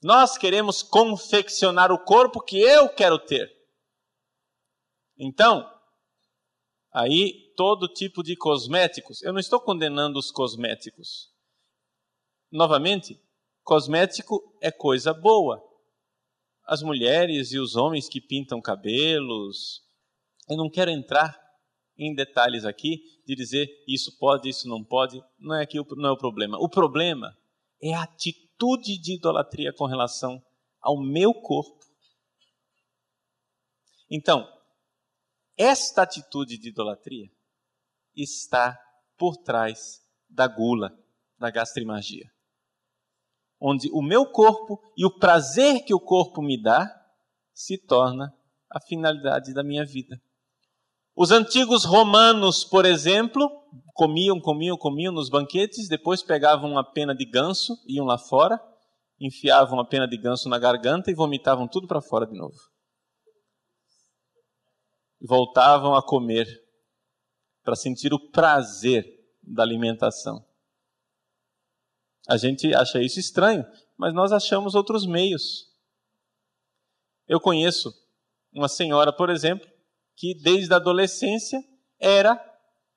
Nós 0.03 0.37
queremos 0.37 0.83
confeccionar 0.83 1.91
o 1.91 1.99
corpo 1.99 2.41
que 2.41 2.59
eu 2.59 2.89
quero 2.89 3.19
ter. 3.19 3.54
Então, 5.19 5.69
aí 6.93 7.53
todo 7.57 7.89
tipo 7.89 8.23
de 8.23 8.37
cosméticos, 8.37 9.23
eu 9.23 9.33
não 9.33 9.41
estou 9.41 9.61
condenando 9.61 10.19
os 10.19 10.31
cosméticos. 10.31 11.33
Novamente, 12.51 13.21
cosmético 13.63 14.41
é 14.61 14.71
coisa 14.71 15.13
boa 15.13 15.63
as 16.67 16.83
mulheres 16.83 17.53
e 17.53 17.59
os 17.59 17.77
homens 17.77 18.09
que 18.09 18.21
pintam 18.21 18.61
cabelos. 18.61 19.83
Eu 20.49 20.57
não 20.57 20.71
quero 20.71 20.91
entrar 20.91 21.39
em 21.97 22.15
detalhes 22.15 22.65
aqui 22.65 23.03
de 23.27 23.35
dizer 23.35 23.69
isso 23.87 24.17
pode, 24.19 24.49
isso 24.49 24.69
não 24.69 24.83
pode. 24.83 25.23
Não 25.39 25.55
é 25.55 25.63
aqui 25.63 25.79
não 25.97 26.09
é 26.09 26.13
o 26.13 26.17
problema. 26.17 26.59
O 26.59 26.69
problema 26.69 27.37
é 27.83 27.95
a 27.95 28.03
atitude 28.03 28.99
de 28.99 29.15
idolatria 29.15 29.73
com 29.73 29.87
relação 29.87 30.43
ao 30.81 31.01
meu 31.01 31.33
corpo. 31.35 31.85
Então, 34.11 34.49
esta 35.57 36.03
atitude 36.03 36.59
de 36.59 36.69
idolatria 36.69 37.29
está 38.17 38.79
por 39.17 39.37
trás 39.37 40.01
da 40.29 40.47
gula, 40.47 40.91
da 41.39 41.51
gastrimagia 41.51 42.35
onde 43.67 43.89
o 43.95 44.03
meu 44.03 44.27
corpo 44.27 44.79
e 44.95 45.07
o 45.07 45.19
prazer 45.19 45.83
que 45.85 45.95
o 45.95 45.99
corpo 45.99 46.43
me 46.43 46.61
dá 46.61 46.87
se 47.55 47.79
torna 47.79 48.31
a 48.71 48.79
finalidade 48.79 49.55
da 49.55 49.65
minha 49.65 49.87
vida. 49.87 50.21
Os 51.17 51.31
antigos 51.31 51.83
romanos, 51.85 52.63
por 52.63 52.85
exemplo, 52.85 53.49
comiam, 53.95 54.39
comiam, 54.39 54.77
comiam 54.77 55.15
nos 55.15 55.31
banquetes, 55.31 55.89
depois 55.89 56.23
pegavam 56.23 56.73
uma 56.73 56.85
pena 56.85 57.15
de 57.15 57.25
ganso, 57.25 57.79
iam 57.87 58.05
lá 58.05 58.19
fora, 58.19 58.61
enfiavam 59.19 59.81
a 59.81 59.87
pena 59.87 60.07
de 60.07 60.19
ganso 60.19 60.47
na 60.51 60.59
garganta 60.59 61.11
e 61.11 61.15
vomitavam 61.15 61.67
tudo 61.67 61.87
para 61.87 62.03
fora 62.03 62.27
de 62.27 62.37
novo. 62.37 62.59
Voltavam 65.27 65.95
a 65.95 66.03
comer 66.03 66.47
para 67.63 67.75
sentir 67.75 68.13
o 68.13 68.31
prazer 68.31 69.05
da 69.43 69.63
alimentação. 69.63 70.47
A 72.29 72.37
gente 72.37 72.75
acha 72.75 73.03
isso 73.03 73.19
estranho, 73.19 73.65
mas 73.97 74.13
nós 74.13 74.33
achamos 74.33 74.75
outros 74.75 75.07
meios. 75.07 75.73
Eu 77.27 77.41
conheço 77.41 77.91
uma 78.53 78.69
senhora, 78.69 79.15
por 79.15 79.31
exemplo, 79.31 79.67
que 80.15 80.35
desde 80.43 80.73
a 80.75 80.77
adolescência 80.77 81.59
era 81.99 82.39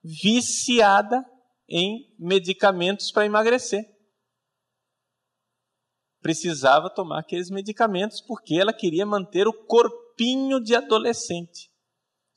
viciada 0.04 1.26
em 1.68 2.14
medicamentos 2.20 3.10
para 3.10 3.26
emagrecer. 3.26 3.86
Precisava 6.22 6.90
tomar 6.90 7.20
aqueles 7.20 7.50
medicamentos 7.50 8.20
porque 8.20 8.56
ela 8.56 8.74
queria 8.74 9.06
manter 9.06 9.48
o 9.48 9.66
corpinho 9.66 10.62
de 10.62 10.76
adolescente. 10.76 11.72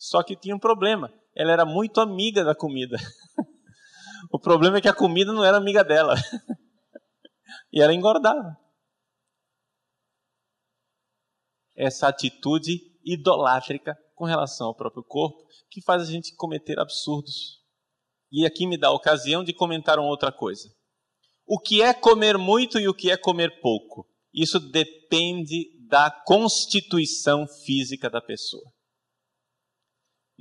Só 0.00 0.22
que 0.22 0.34
tinha 0.34 0.56
um 0.56 0.58
problema, 0.58 1.12
ela 1.36 1.52
era 1.52 1.66
muito 1.66 2.00
amiga 2.00 2.42
da 2.42 2.54
comida. 2.54 2.96
o 4.32 4.40
problema 4.40 4.78
é 4.78 4.80
que 4.80 4.88
a 4.88 4.94
comida 4.94 5.30
não 5.30 5.44
era 5.44 5.58
amiga 5.58 5.84
dela. 5.84 6.14
e 7.70 7.82
ela 7.82 7.92
engordava. 7.92 8.56
Essa 11.76 12.08
atitude 12.08 12.80
idolátrica 13.04 13.94
com 14.14 14.24
relação 14.24 14.68
ao 14.68 14.74
próprio 14.74 15.04
corpo 15.04 15.46
que 15.70 15.82
faz 15.82 16.02
a 16.02 16.10
gente 16.10 16.34
cometer 16.34 16.80
absurdos. 16.80 17.60
E 18.32 18.46
aqui 18.46 18.66
me 18.66 18.78
dá 18.78 18.88
a 18.88 18.94
ocasião 18.94 19.44
de 19.44 19.52
comentar 19.52 19.98
uma 19.98 20.08
outra 20.08 20.32
coisa. 20.32 20.66
O 21.46 21.60
que 21.60 21.82
é 21.82 21.92
comer 21.92 22.38
muito 22.38 22.80
e 22.80 22.88
o 22.88 22.94
que 22.94 23.10
é 23.10 23.18
comer 23.18 23.60
pouco? 23.60 24.08
Isso 24.32 24.58
depende 24.58 25.76
da 25.88 26.10
constituição 26.10 27.46
física 27.46 28.08
da 28.08 28.22
pessoa. 28.22 28.64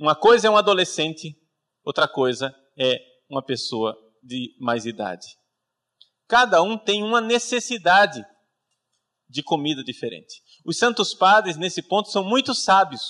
Uma 0.00 0.16
coisa 0.16 0.46
é 0.46 0.50
um 0.50 0.56
adolescente, 0.56 1.36
outra 1.84 2.08
coisa 2.08 2.56
é 2.74 2.98
uma 3.28 3.44
pessoa 3.44 3.94
de 4.22 4.56
mais 4.58 4.86
idade. 4.86 5.26
Cada 6.26 6.62
um 6.62 6.78
tem 6.78 7.02
uma 7.02 7.20
necessidade 7.20 8.24
de 9.28 9.42
comida 9.42 9.84
diferente. 9.84 10.40
Os 10.64 10.78
santos 10.78 11.12
padres, 11.12 11.58
nesse 11.58 11.82
ponto, 11.82 12.08
são 12.08 12.24
muito 12.24 12.54
sábios. 12.54 13.02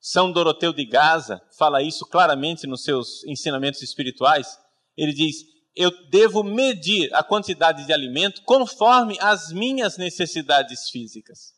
São 0.00 0.32
Doroteu 0.32 0.72
de 0.72 0.84
Gaza 0.84 1.40
fala 1.56 1.80
isso 1.80 2.04
claramente 2.04 2.66
nos 2.66 2.82
seus 2.82 3.22
ensinamentos 3.22 3.80
espirituais. 3.80 4.58
Ele 4.96 5.12
diz: 5.12 5.36
Eu 5.72 5.92
devo 6.08 6.42
medir 6.42 7.14
a 7.14 7.22
quantidade 7.22 7.86
de 7.86 7.92
alimento 7.92 8.42
conforme 8.42 9.16
as 9.20 9.52
minhas 9.52 9.96
necessidades 9.96 10.90
físicas. 10.90 11.52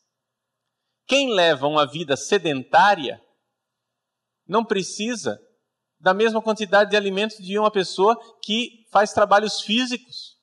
Quem 1.07 1.33
leva 1.33 1.65
uma 1.65 1.87
vida 1.87 2.15
sedentária 2.15 3.24
não 4.47 4.63
precisa 4.63 5.39
da 5.99 6.13
mesma 6.13 6.41
quantidade 6.41 6.91
de 6.91 6.95
alimento 6.95 7.41
de 7.41 7.57
uma 7.57 7.71
pessoa 7.71 8.15
que 8.41 8.85
faz 8.91 9.11
trabalhos 9.11 9.61
físicos. 9.61 10.35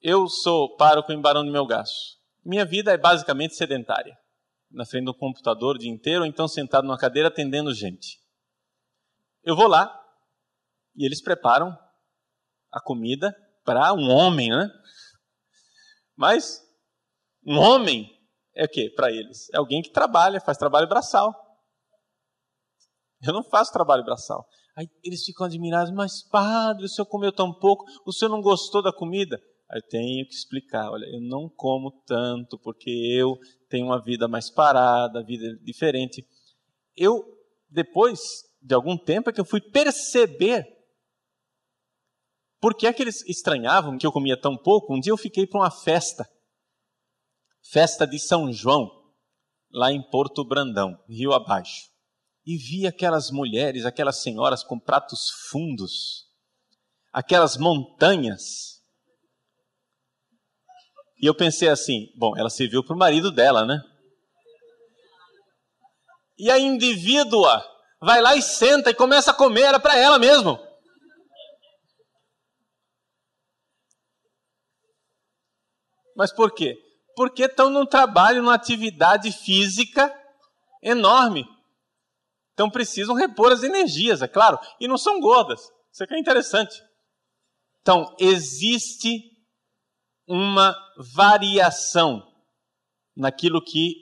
Eu 0.00 0.28
sou 0.28 0.76
pároco 0.76 1.12
em 1.12 1.20
Barão 1.20 1.44
do 1.44 1.52
Melgaço. 1.52 2.18
Minha 2.44 2.64
vida 2.64 2.92
é 2.92 2.96
basicamente 2.96 3.54
sedentária. 3.54 4.16
Na 4.70 4.84
frente 4.84 5.04
do 5.04 5.14
computador 5.14 5.76
o 5.76 5.78
dia 5.78 5.90
inteiro, 5.90 6.22
ou 6.22 6.26
então 6.26 6.46
sentado 6.46 6.86
numa 6.86 6.98
cadeira 6.98 7.28
atendendo 7.28 7.74
gente. 7.74 8.18
Eu 9.42 9.56
vou 9.56 9.66
lá 9.66 9.98
e 10.94 11.04
eles 11.04 11.22
preparam 11.22 11.76
a 12.70 12.80
comida 12.80 13.34
para 13.64 13.92
um 13.92 14.10
homem, 14.10 14.50
né? 14.50 14.70
Mas 16.16 16.62
um 17.44 17.58
homem 17.58 18.10
é 18.54 18.64
o 18.64 18.68
quê 18.68 18.92
para 18.94 19.10
eles? 19.10 19.48
É 19.52 19.56
alguém 19.56 19.82
que 19.82 19.90
trabalha, 19.90 20.40
faz 20.40 20.58
trabalho 20.58 20.88
braçal. 20.88 21.49
Eu 23.22 23.32
não 23.32 23.42
faço 23.44 23.72
trabalho 23.72 24.04
braçal. 24.04 24.46
Aí 24.76 24.88
eles 25.04 25.24
ficam 25.24 25.46
admirados, 25.46 25.92
mas 25.92 26.22
padre, 26.22 26.84
o 26.84 26.88
senhor 26.88 27.06
comeu 27.06 27.32
tão 27.32 27.52
pouco, 27.52 27.84
o 28.06 28.12
senhor 28.12 28.30
não 28.30 28.40
gostou 28.40 28.82
da 28.82 28.92
comida? 28.92 29.38
eu 29.72 29.82
tenho 29.82 30.26
que 30.26 30.34
explicar, 30.34 30.90
olha, 30.90 31.04
eu 31.06 31.20
não 31.20 31.48
como 31.48 31.92
tanto 32.04 32.58
porque 32.58 32.90
eu 32.90 33.38
tenho 33.68 33.86
uma 33.86 34.02
vida 34.02 34.26
mais 34.26 34.50
parada, 34.50 35.22
vida 35.22 35.56
diferente. 35.62 36.26
Eu 36.96 37.24
depois 37.68 38.20
de 38.60 38.74
algum 38.74 38.96
tempo 38.96 39.30
é 39.30 39.32
que 39.32 39.40
eu 39.40 39.44
fui 39.44 39.60
perceber 39.60 40.66
por 42.60 42.74
que 42.74 42.86
é 42.86 42.92
que 42.92 43.02
eles 43.02 43.24
estranhavam 43.26 43.96
que 43.96 44.06
eu 44.06 44.12
comia 44.12 44.38
tão 44.38 44.56
pouco. 44.56 44.94
Um 44.94 45.00
dia 45.00 45.12
eu 45.12 45.16
fiquei 45.16 45.46
para 45.46 45.60
uma 45.60 45.70
festa, 45.70 46.28
festa 47.70 48.06
de 48.06 48.18
São 48.18 48.52
João, 48.52 48.90
lá 49.72 49.92
em 49.92 50.02
Porto 50.10 50.44
Brandão, 50.44 50.98
Rio 51.08 51.32
abaixo, 51.32 51.89
e 52.54 52.56
vi 52.56 52.86
aquelas 52.86 53.30
mulheres, 53.30 53.84
aquelas 53.84 54.22
senhoras 54.22 54.62
com 54.62 54.78
pratos 54.78 55.30
fundos, 55.50 56.26
aquelas 57.12 57.56
montanhas 57.56 58.80
e 61.20 61.26
eu 61.26 61.34
pensei 61.34 61.68
assim: 61.68 62.10
bom, 62.16 62.36
ela 62.36 62.48
serviu 62.48 62.82
para 62.82 62.96
o 62.96 62.98
marido 62.98 63.30
dela, 63.30 63.66
né? 63.66 63.82
E 66.38 66.50
a 66.50 66.58
indivídua 66.58 67.62
vai 68.00 68.22
lá 68.22 68.34
e 68.34 68.40
senta 68.40 68.90
e 68.90 68.94
começa 68.94 69.30
a 69.30 69.34
comer, 69.34 69.62
era 69.62 69.78
para 69.78 69.96
ela 69.96 70.18
mesmo. 70.18 70.58
Mas 76.16 76.32
por 76.32 76.54
quê? 76.54 76.78
Porque 77.14 77.44
estão 77.44 77.68
num 77.68 77.84
trabalho, 77.84 78.42
numa 78.42 78.54
atividade 78.54 79.30
física 79.30 80.14
enorme. 80.82 81.46
Então 82.60 82.68
precisam 82.68 83.14
repor 83.14 83.50
as 83.52 83.62
energias, 83.62 84.20
é 84.20 84.28
claro. 84.28 84.58
E 84.78 84.86
não 84.86 84.98
são 84.98 85.18
gordas. 85.18 85.62
Isso 85.90 86.04
aqui 86.04 86.14
é 86.14 86.18
interessante. 86.18 86.78
Então, 87.80 88.14
existe 88.20 89.18
uma 90.26 90.76
variação 91.14 92.22
naquilo 93.16 93.64
que 93.64 93.94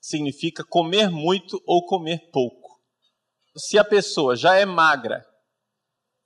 significa 0.00 0.64
comer 0.64 1.10
muito 1.10 1.62
ou 1.66 1.84
comer 1.84 2.30
pouco. 2.30 2.80
Se 3.54 3.78
a 3.78 3.84
pessoa 3.84 4.34
já 4.34 4.54
é 4.54 4.64
magra 4.64 5.22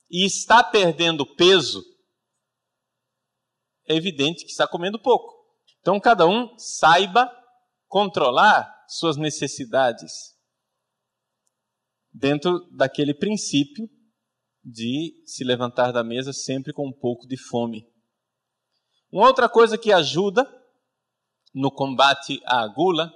e 0.08 0.24
está 0.24 0.62
perdendo 0.62 1.26
peso, 1.34 1.82
é 3.88 3.96
evidente 3.96 4.44
que 4.44 4.52
está 4.52 4.68
comendo 4.68 5.02
pouco. 5.02 5.34
Então, 5.80 5.98
cada 5.98 6.28
um 6.28 6.56
saiba 6.56 7.28
controlar 7.88 8.72
suas 8.86 9.16
necessidades 9.16 10.38
dentro 12.12 12.60
daquele 12.70 13.14
princípio 13.14 13.88
de 14.62 15.22
se 15.26 15.44
levantar 15.44 15.92
da 15.92 16.04
mesa 16.04 16.32
sempre 16.32 16.72
com 16.72 16.88
um 16.88 16.92
pouco 16.92 17.26
de 17.26 17.36
fome. 17.36 17.86
Uma 19.12 19.26
outra 19.26 19.48
coisa 19.48 19.78
que 19.78 19.92
ajuda 19.92 20.46
no 21.54 21.70
combate 21.70 22.40
à 22.44 22.66
gula, 22.68 23.12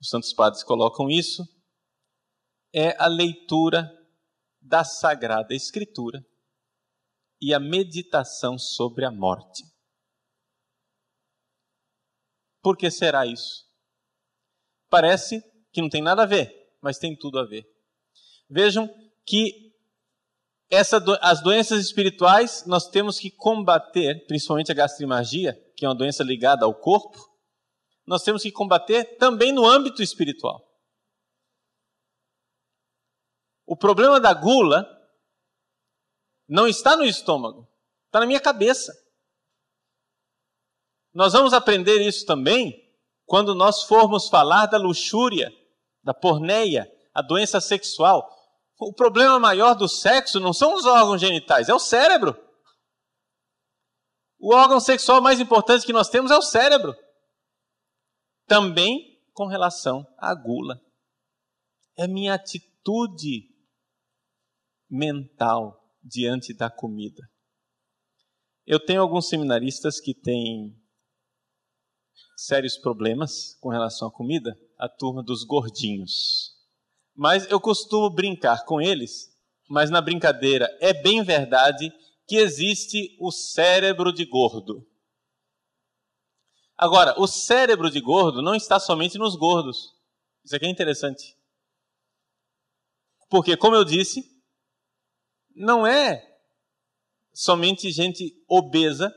os 0.00 0.08
santos 0.08 0.32
padres 0.32 0.62
colocam 0.62 1.10
isso, 1.10 1.42
é 2.72 2.96
a 3.02 3.06
leitura 3.06 3.90
da 4.60 4.84
Sagrada 4.84 5.54
Escritura 5.54 6.24
e 7.40 7.54
a 7.54 7.58
meditação 7.58 8.58
sobre 8.58 9.04
a 9.04 9.10
morte. 9.10 9.64
Por 12.62 12.76
que 12.76 12.90
será 12.90 13.26
isso? 13.26 13.66
Parece 14.90 15.42
que 15.72 15.80
não 15.80 15.88
tem 15.88 16.02
nada 16.02 16.22
a 16.22 16.26
ver, 16.26 16.52
mas 16.80 16.98
tem 16.98 17.16
tudo 17.16 17.38
a 17.38 17.44
ver. 17.44 17.66
Vejam 18.48 18.88
que 19.26 19.68
essa, 20.70 21.02
as 21.20 21.42
doenças 21.42 21.84
espirituais 21.84 22.64
nós 22.66 22.88
temos 22.88 23.18
que 23.18 23.30
combater, 23.30 24.26
principalmente 24.26 24.70
a 24.70 24.74
gastrimagia, 24.74 25.54
que 25.76 25.84
é 25.84 25.88
uma 25.88 25.94
doença 25.94 26.22
ligada 26.22 26.64
ao 26.64 26.74
corpo, 26.74 27.18
nós 28.06 28.22
temos 28.22 28.42
que 28.42 28.50
combater 28.50 29.16
também 29.16 29.52
no 29.52 29.66
âmbito 29.66 30.02
espiritual. 30.02 30.66
O 33.66 33.76
problema 33.76 34.18
da 34.18 34.32
gula 34.32 34.86
não 36.48 36.66
está 36.66 36.96
no 36.96 37.04
estômago, 37.04 37.68
está 38.06 38.20
na 38.20 38.26
minha 38.26 38.40
cabeça. 38.40 38.92
Nós 41.12 41.34
vamos 41.34 41.52
aprender 41.52 42.00
isso 42.00 42.24
também 42.24 42.88
quando 43.26 43.54
nós 43.54 43.82
formos 43.82 44.28
falar 44.28 44.66
da 44.66 44.78
luxúria, 44.78 45.52
da 46.08 46.14
porneia, 46.14 46.90
a 47.12 47.20
doença 47.20 47.60
sexual. 47.60 48.26
O 48.80 48.94
problema 48.94 49.38
maior 49.38 49.74
do 49.74 49.86
sexo 49.86 50.40
não 50.40 50.54
são 50.54 50.74
os 50.74 50.86
órgãos 50.86 51.20
genitais, 51.20 51.68
é 51.68 51.74
o 51.74 51.78
cérebro. 51.78 52.34
O 54.38 54.54
órgão 54.54 54.80
sexual 54.80 55.20
mais 55.20 55.38
importante 55.38 55.84
que 55.84 55.92
nós 55.92 56.08
temos 56.08 56.30
é 56.30 56.36
o 56.36 56.40
cérebro. 56.40 56.96
Também 58.46 59.20
com 59.34 59.46
relação 59.46 60.06
à 60.16 60.34
gula. 60.34 60.80
É 61.98 62.06
minha 62.06 62.32
atitude 62.32 63.54
mental 64.88 65.78
diante 66.02 66.56
da 66.56 66.70
comida. 66.70 67.22
Eu 68.64 68.82
tenho 68.82 69.02
alguns 69.02 69.28
seminaristas 69.28 70.00
que 70.00 70.14
têm 70.14 70.74
sérios 72.34 72.78
problemas 72.78 73.58
com 73.60 73.68
relação 73.68 74.08
à 74.08 74.12
comida, 74.12 74.56
a 74.78 74.88
turma 74.88 75.22
dos 75.22 75.44
gordinhos. 75.44 76.56
Mas 77.14 77.50
eu 77.50 77.60
costumo 77.60 78.08
brincar 78.08 78.64
com 78.64 78.80
eles, 78.80 79.28
mas 79.68 79.90
na 79.90 80.00
brincadeira 80.00 80.68
é 80.80 80.92
bem 80.92 81.22
verdade 81.22 81.92
que 82.26 82.36
existe 82.36 83.16
o 83.18 83.32
cérebro 83.32 84.12
de 84.12 84.24
gordo. 84.24 84.86
Agora, 86.76 87.18
o 87.18 87.26
cérebro 87.26 87.90
de 87.90 88.00
gordo 88.00 88.40
não 88.40 88.54
está 88.54 88.78
somente 88.78 89.18
nos 89.18 89.34
gordos. 89.34 89.96
Isso 90.44 90.54
aqui 90.54 90.66
é 90.66 90.70
interessante. 90.70 91.36
Porque, 93.28 93.56
como 93.56 93.74
eu 93.74 93.84
disse, 93.84 94.22
não 95.56 95.84
é 95.84 96.24
somente 97.32 97.90
gente 97.90 98.32
obesa 98.48 99.12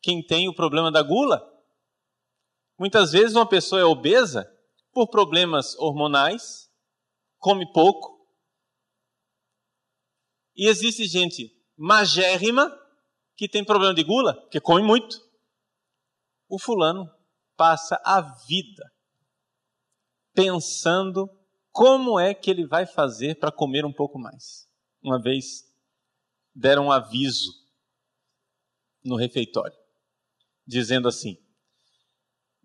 quem 0.00 0.24
tem 0.24 0.48
o 0.48 0.54
problema 0.54 0.92
da 0.92 1.02
gula. 1.02 1.42
Muitas 2.78 3.10
vezes 3.10 3.34
uma 3.34 3.48
pessoa 3.48 3.80
é 3.80 3.84
obesa 3.84 4.48
por 4.92 5.08
problemas 5.08 5.76
hormonais, 5.78 6.70
come 7.38 7.70
pouco. 7.72 8.24
E 10.54 10.68
existe 10.68 11.04
gente 11.06 11.52
magérrima 11.76 12.70
que 13.36 13.48
tem 13.48 13.64
problema 13.64 13.94
de 13.94 14.04
gula, 14.04 14.48
que 14.50 14.60
come 14.60 14.82
muito. 14.82 15.16
O 16.48 16.58
fulano 16.58 17.10
passa 17.56 18.00
a 18.04 18.20
vida 18.46 18.92
pensando 20.32 21.28
como 21.72 22.18
é 22.18 22.32
que 22.32 22.50
ele 22.50 22.66
vai 22.66 22.86
fazer 22.86 23.38
para 23.38 23.52
comer 23.52 23.84
um 23.84 23.92
pouco 23.92 24.18
mais. 24.18 24.68
Uma 25.02 25.20
vez 25.20 25.64
deram 26.54 26.86
um 26.86 26.92
aviso 26.92 27.50
no 29.04 29.16
refeitório, 29.16 29.76
dizendo 30.66 31.08
assim: 31.08 31.36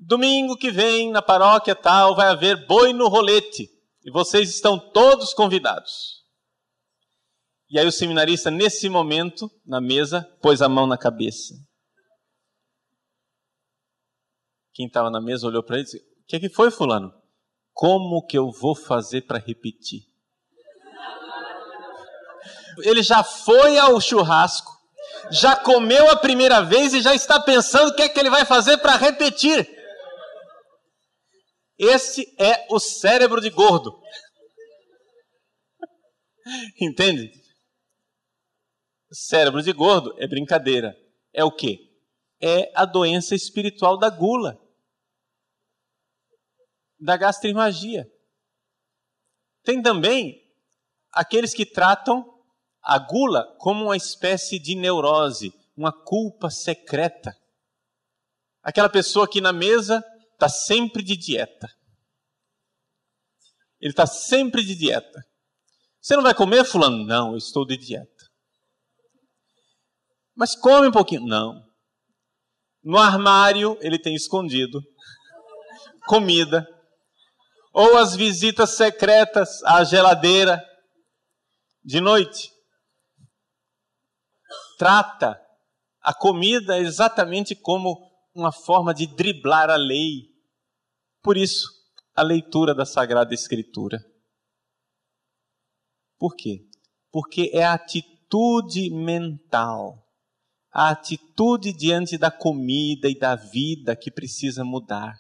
Domingo 0.06 0.58
que 0.58 0.70
vem, 0.70 1.12
na 1.12 1.22
paróquia 1.22 1.74
tal, 1.74 2.16
vai 2.16 2.28
haver 2.28 2.68
boi 2.68 2.92
no 2.92 3.08
rolete, 3.08 3.70
e 4.04 4.12
vocês 4.12 4.50
estão 4.50 4.78
todos 4.78 5.34
convidados. 5.34 6.24
E 7.70 7.80
aí 7.80 7.88
o 7.88 7.92
seminarista, 7.92 8.52
nesse 8.52 8.90
momento, 8.90 9.50
na 9.66 9.80
mesa, 9.80 10.22
pôs 10.42 10.62
a 10.62 10.68
mão 10.68 10.86
na 10.86 10.98
cabeça. 10.98 11.56
Quem 14.74 14.88
estava 14.88 15.10
na 15.10 15.22
mesa 15.22 15.48
olhou 15.48 15.64
para 15.64 15.78
ele 15.78 15.84
e 15.84 15.86
disse: 15.86 15.98
O 15.98 16.26
que, 16.28 16.36
é 16.36 16.40
que 16.40 16.50
foi, 16.50 16.70
Fulano? 16.70 17.14
Como 17.72 18.26
que 18.26 18.38
eu 18.38 18.52
vou 18.52 18.76
fazer 18.76 19.22
para 19.22 19.40
repetir? 19.40 20.02
Ele 22.84 23.02
já 23.02 23.24
foi 23.24 23.78
ao 23.78 24.00
churrasco, 24.02 24.72
já 25.32 25.56
comeu 25.56 26.10
a 26.12 26.16
primeira 26.16 26.62
vez 26.62 26.94
e 26.94 27.02
já 27.02 27.16
está 27.16 27.40
pensando 27.40 27.90
o 27.90 27.96
que 27.96 28.04
é 28.04 28.10
que 28.10 28.20
ele 28.20 28.30
vai 28.30 28.46
fazer 28.46 28.78
para 28.78 28.96
repetir. 28.96 29.83
Esse 31.78 32.36
é 32.40 32.68
o 32.70 32.80
cérebro 32.80 33.42
de 33.42 33.50
gordo. 33.50 34.00
Entende? 36.80 37.32
Cérebro 39.12 39.62
de 39.62 39.72
gordo 39.72 40.14
é 40.18 40.28
brincadeira. 40.28 40.96
É 41.34 41.44
o 41.44 41.52
quê? 41.52 41.80
É 42.42 42.72
a 42.76 42.86
doença 42.86 43.36
espiritual 43.36 43.98
da 43.98 44.10
gula 44.10 44.60
da 47.04 47.18
gastrimagia. 47.18 48.10
Tem 49.64 49.82
também 49.82 50.42
aqueles 51.12 51.54
que 51.54 51.66
tratam 51.66 52.26
a 52.82 52.98
gula 52.98 53.56
como 53.60 53.86
uma 53.86 53.98
espécie 53.98 54.58
de 54.58 54.74
neurose, 54.74 55.54
uma 55.76 55.92
culpa 55.92 56.50
secreta. 56.50 57.36
Aquela 58.62 58.90
pessoa 58.90 59.28
que 59.28 59.42
na 59.42 59.52
mesa 59.52 60.04
está 60.44 60.50
sempre 60.50 61.02
de 61.02 61.16
dieta. 61.16 61.70
Ele 63.80 63.92
está 63.92 64.06
sempre 64.06 64.64
de 64.64 64.76
dieta. 64.76 65.24
Você 66.02 66.16
não 66.16 66.24
vai 66.24 66.34
comer, 66.34 66.66
fulano? 66.66 67.06
Não, 67.06 67.32
eu 67.32 67.38
estou 67.38 67.66
de 67.66 67.78
dieta. 67.78 68.12
Mas 70.36 70.56
come 70.56 70.88
um 70.88 70.92
pouquinho. 70.92 71.26
Não. 71.26 71.64
No 72.84 72.98
armário 72.98 73.78
ele 73.80 73.98
tem 73.98 74.14
escondido 74.14 74.82
comida 76.08 76.68
ou 77.74 77.98
as 77.98 78.16
visitas 78.16 78.72
secretas 78.72 79.64
à 79.64 79.84
geladeira 79.86 80.62
de 81.84 82.02
noite. 82.02 82.52
Trata 84.78 85.40
a 86.02 86.14
comida 86.14 86.78
exatamente 86.78 87.56
como 87.56 88.12
uma 88.36 88.52
forma 88.52 88.94
de 88.94 89.08
driblar 89.08 89.70
a 89.70 89.76
lei. 89.76 90.33
Por 91.24 91.38
isso, 91.38 91.72
a 92.14 92.22
leitura 92.22 92.76
da 92.76 92.86
Sagrada 92.86 93.34
Escritura. 93.34 93.98
Por 96.20 96.36
quê? 96.36 96.68
Porque 97.10 97.50
é 97.54 97.64
a 97.64 97.74
atitude 97.74 98.90
mental, 98.90 100.06
a 100.70 100.90
atitude 100.90 101.72
diante 101.72 102.18
da 102.18 102.30
comida 102.30 103.10
e 103.10 103.18
da 103.18 103.36
vida 103.36 103.96
que 103.96 104.12
precisa 104.12 104.66
mudar. 104.66 105.18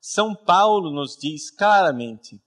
São 0.00 0.34
Paulo 0.34 0.90
nos 0.90 1.16
diz 1.16 1.48
claramente: 1.50 2.42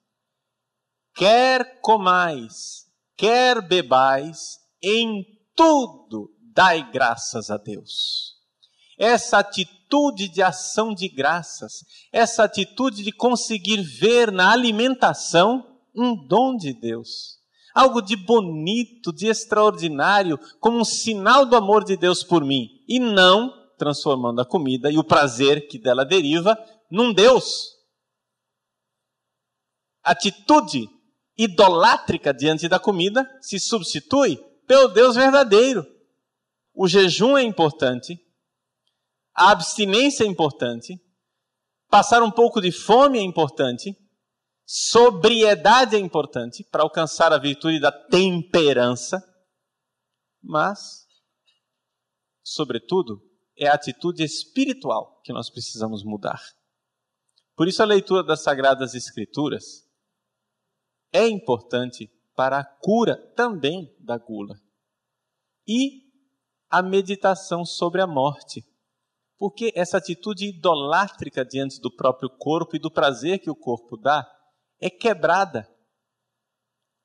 quer 1.15 1.79
comais, 1.79 2.91
quer 3.15 3.65
bebais, 3.65 4.57
em 4.81 5.23
tudo 5.55 6.35
dai 6.53 6.91
graças 6.91 7.49
a 7.49 7.55
Deus. 7.55 8.32
Essa 9.03 9.39
atitude 9.39 10.29
de 10.29 10.41
ação 10.41 10.93
de 10.93 11.09
graças, 11.09 11.83
essa 12.09 12.45
atitude 12.45 13.03
de 13.03 13.11
conseguir 13.11 13.81
ver 13.81 14.31
na 14.31 14.53
alimentação 14.53 15.77
um 15.93 16.15
dom 16.15 16.55
de 16.55 16.71
Deus, 16.71 17.37
algo 17.75 18.01
de 18.01 18.15
bonito, 18.15 19.11
de 19.11 19.27
extraordinário, 19.27 20.39
como 20.61 20.79
um 20.79 20.85
sinal 20.85 21.45
do 21.45 21.57
amor 21.57 21.83
de 21.83 21.97
Deus 21.97 22.23
por 22.23 22.45
mim, 22.45 22.69
e 22.87 22.97
não 22.97 23.51
transformando 23.77 24.39
a 24.39 24.45
comida 24.45 24.89
e 24.89 24.97
o 24.97 25.03
prazer 25.03 25.67
que 25.67 25.77
dela 25.77 26.05
deriva 26.05 26.57
num 26.89 27.11
Deus. 27.11 27.73
Atitude 30.01 30.87
idolátrica 31.37 32.33
diante 32.33 32.69
da 32.69 32.79
comida 32.79 33.29
se 33.41 33.59
substitui 33.59 34.37
pelo 34.65 34.87
Deus 34.87 35.17
verdadeiro. 35.17 35.85
O 36.73 36.87
jejum 36.87 37.37
é 37.37 37.43
importante, 37.43 38.17
a 39.35 39.51
abstinência 39.51 40.23
é 40.23 40.27
importante, 40.27 40.99
passar 41.89 42.21
um 42.23 42.31
pouco 42.31 42.61
de 42.61 42.71
fome 42.71 43.19
é 43.19 43.21
importante, 43.21 43.95
sobriedade 44.65 45.95
é 45.95 45.99
importante 45.99 46.63
para 46.71 46.83
alcançar 46.83 47.33
a 47.33 47.37
virtude 47.37 47.79
da 47.79 47.91
temperança, 47.91 49.21
mas, 50.41 51.07
sobretudo, 52.43 53.21
é 53.57 53.67
a 53.67 53.73
atitude 53.73 54.23
espiritual 54.23 55.21
que 55.23 55.33
nós 55.33 55.49
precisamos 55.49 56.03
mudar. 56.03 56.41
Por 57.55 57.67
isso, 57.67 57.81
a 57.83 57.85
leitura 57.85 58.23
das 58.23 58.43
Sagradas 58.43 58.95
Escrituras 58.95 59.87
é 61.11 61.27
importante 61.27 62.11
para 62.35 62.59
a 62.59 62.65
cura 62.65 63.15
também 63.35 63.95
da 63.99 64.17
gula. 64.17 64.59
E 65.67 66.03
a 66.69 66.81
meditação 66.81 67.63
sobre 67.63 68.01
a 68.01 68.07
morte. 68.07 68.65
Porque 69.37 69.71
essa 69.75 69.97
atitude 69.97 70.49
idolátrica 70.49 71.43
diante 71.43 71.79
do 71.81 71.93
próprio 71.93 72.29
corpo 72.29 72.75
e 72.75 72.79
do 72.79 72.91
prazer 72.91 73.39
que 73.39 73.49
o 73.49 73.55
corpo 73.55 73.97
dá 73.97 74.25
é 74.79 74.89
quebrada 74.89 75.67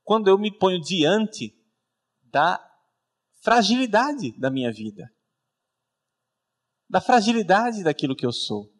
quando 0.04 0.28
eu 0.28 0.38
me 0.38 0.56
ponho 0.56 0.80
diante 0.80 1.54
da 2.22 2.58
fragilidade 3.42 4.38
da 4.38 4.50
minha 4.50 4.72
vida, 4.72 5.08
da 6.88 7.00
fragilidade 7.00 7.82
daquilo 7.82 8.16
que 8.16 8.26
eu 8.26 8.32
sou 8.32 8.78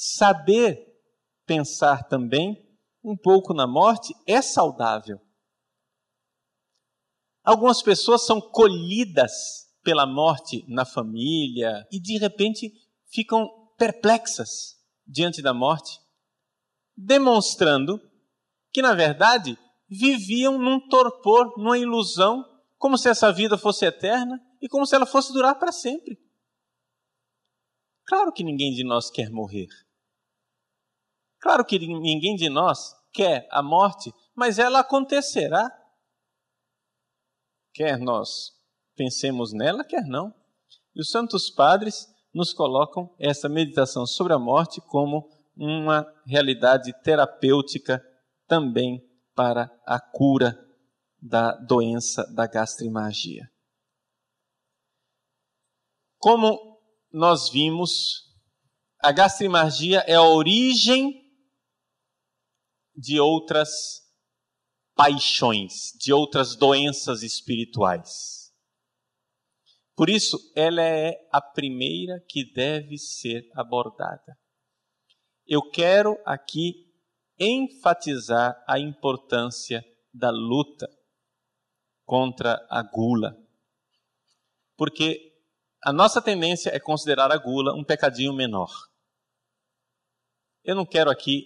saber 0.00 0.86
pensar 1.44 2.08
também 2.08 2.56
um 3.04 3.16
pouco 3.16 3.52
na 3.52 3.66
morte 3.66 4.14
é 4.26 4.40
saudável. 4.40 5.20
Algumas 7.44 7.82
pessoas 7.82 8.24
são 8.24 8.40
colhidas 8.40 9.69
pela 9.82 10.06
morte 10.06 10.64
na 10.68 10.84
família 10.84 11.86
e 11.90 12.00
de 12.00 12.18
repente 12.18 12.72
ficam 13.06 13.48
perplexas 13.76 14.78
diante 15.06 15.42
da 15.42 15.54
morte, 15.54 15.98
demonstrando 16.96 18.00
que 18.72 18.82
na 18.82 18.94
verdade 18.94 19.58
viviam 19.88 20.58
num 20.58 20.86
torpor, 20.88 21.58
numa 21.58 21.78
ilusão, 21.78 22.44
como 22.78 22.96
se 22.96 23.08
essa 23.08 23.32
vida 23.32 23.58
fosse 23.58 23.84
eterna 23.84 24.40
e 24.60 24.68
como 24.68 24.86
se 24.86 24.94
ela 24.94 25.06
fosse 25.06 25.32
durar 25.32 25.58
para 25.58 25.72
sempre. 25.72 26.18
Claro 28.06 28.32
que 28.32 28.44
ninguém 28.44 28.72
de 28.72 28.84
nós 28.84 29.10
quer 29.10 29.30
morrer. 29.30 29.68
Claro 31.40 31.64
que 31.64 31.78
ninguém 31.78 32.36
de 32.36 32.48
nós 32.48 32.94
quer 33.12 33.48
a 33.50 33.62
morte, 33.62 34.12
mas 34.34 34.58
ela 34.58 34.80
acontecerá. 34.80 35.68
Quer 37.72 37.98
nós 37.98 38.59
pensemos 39.00 39.54
nela, 39.54 39.82
quer 39.82 40.04
não. 40.04 40.30
E 40.94 41.00
os 41.00 41.08
santos 41.08 41.48
padres 41.48 42.06
nos 42.34 42.52
colocam 42.52 43.08
essa 43.18 43.48
meditação 43.48 44.04
sobre 44.04 44.34
a 44.34 44.38
morte 44.38 44.78
como 44.82 45.26
uma 45.56 46.04
realidade 46.26 46.92
terapêutica 47.02 47.98
também 48.46 49.02
para 49.34 49.70
a 49.86 49.98
cura 49.98 50.54
da 51.18 51.52
doença 51.52 52.30
da 52.34 52.46
gastrimagia. 52.46 53.50
Como 56.18 56.78
nós 57.10 57.48
vimos, 57.48 58.36
a 59.02 59.12
gastrimargia 59.12 60.00
é 60.00 60.16
a 60.16 60.22
origem 60.22 61.24
de 62.94 63.18
outras 63.18 63.70
paixões, 64.94 65.92
de 65.98 66.12
outras 66.12 66.54
doenças 66.54 67.22
espirituais. 67.22 68.39
Por 70.00 70.08
isso, 70.08 70.38
ela 70.56 70.80
é 70.80 71.28
a 71.30 71.42
primeira 71.42 72.24
que 72.26 72.50
deve 72.54 72.96
ser 72.96 73.46
abordada. 73.52 74.34
Eu 75.46 75.60
quero 75.60 76.18
aqui 76.24 76.90
enfatizar 77.38 78.64
a 78.66 78.78
importância 78.78 79.84
da 80.10 80.30
luta 80.30 80.88
contra 82.06 82.66
a 82.70 82.82
gula. 82.82 83.36
Porque 84.74 85.38
a 85.84 85.92
nossa 85.92 86.22
tendência 86.22 86.74
é 86.74 86.80
considerar 86.80 87.30
a 87.30 87.36
gula 87.36 87.74
um 87.74 87.84
pecadinho 87.84 88.32
menor. 88.32 88.70
Eu 90.64 90.76
não 90.76 90.86
quero 90.86 91.10
aqui 91.10 91.44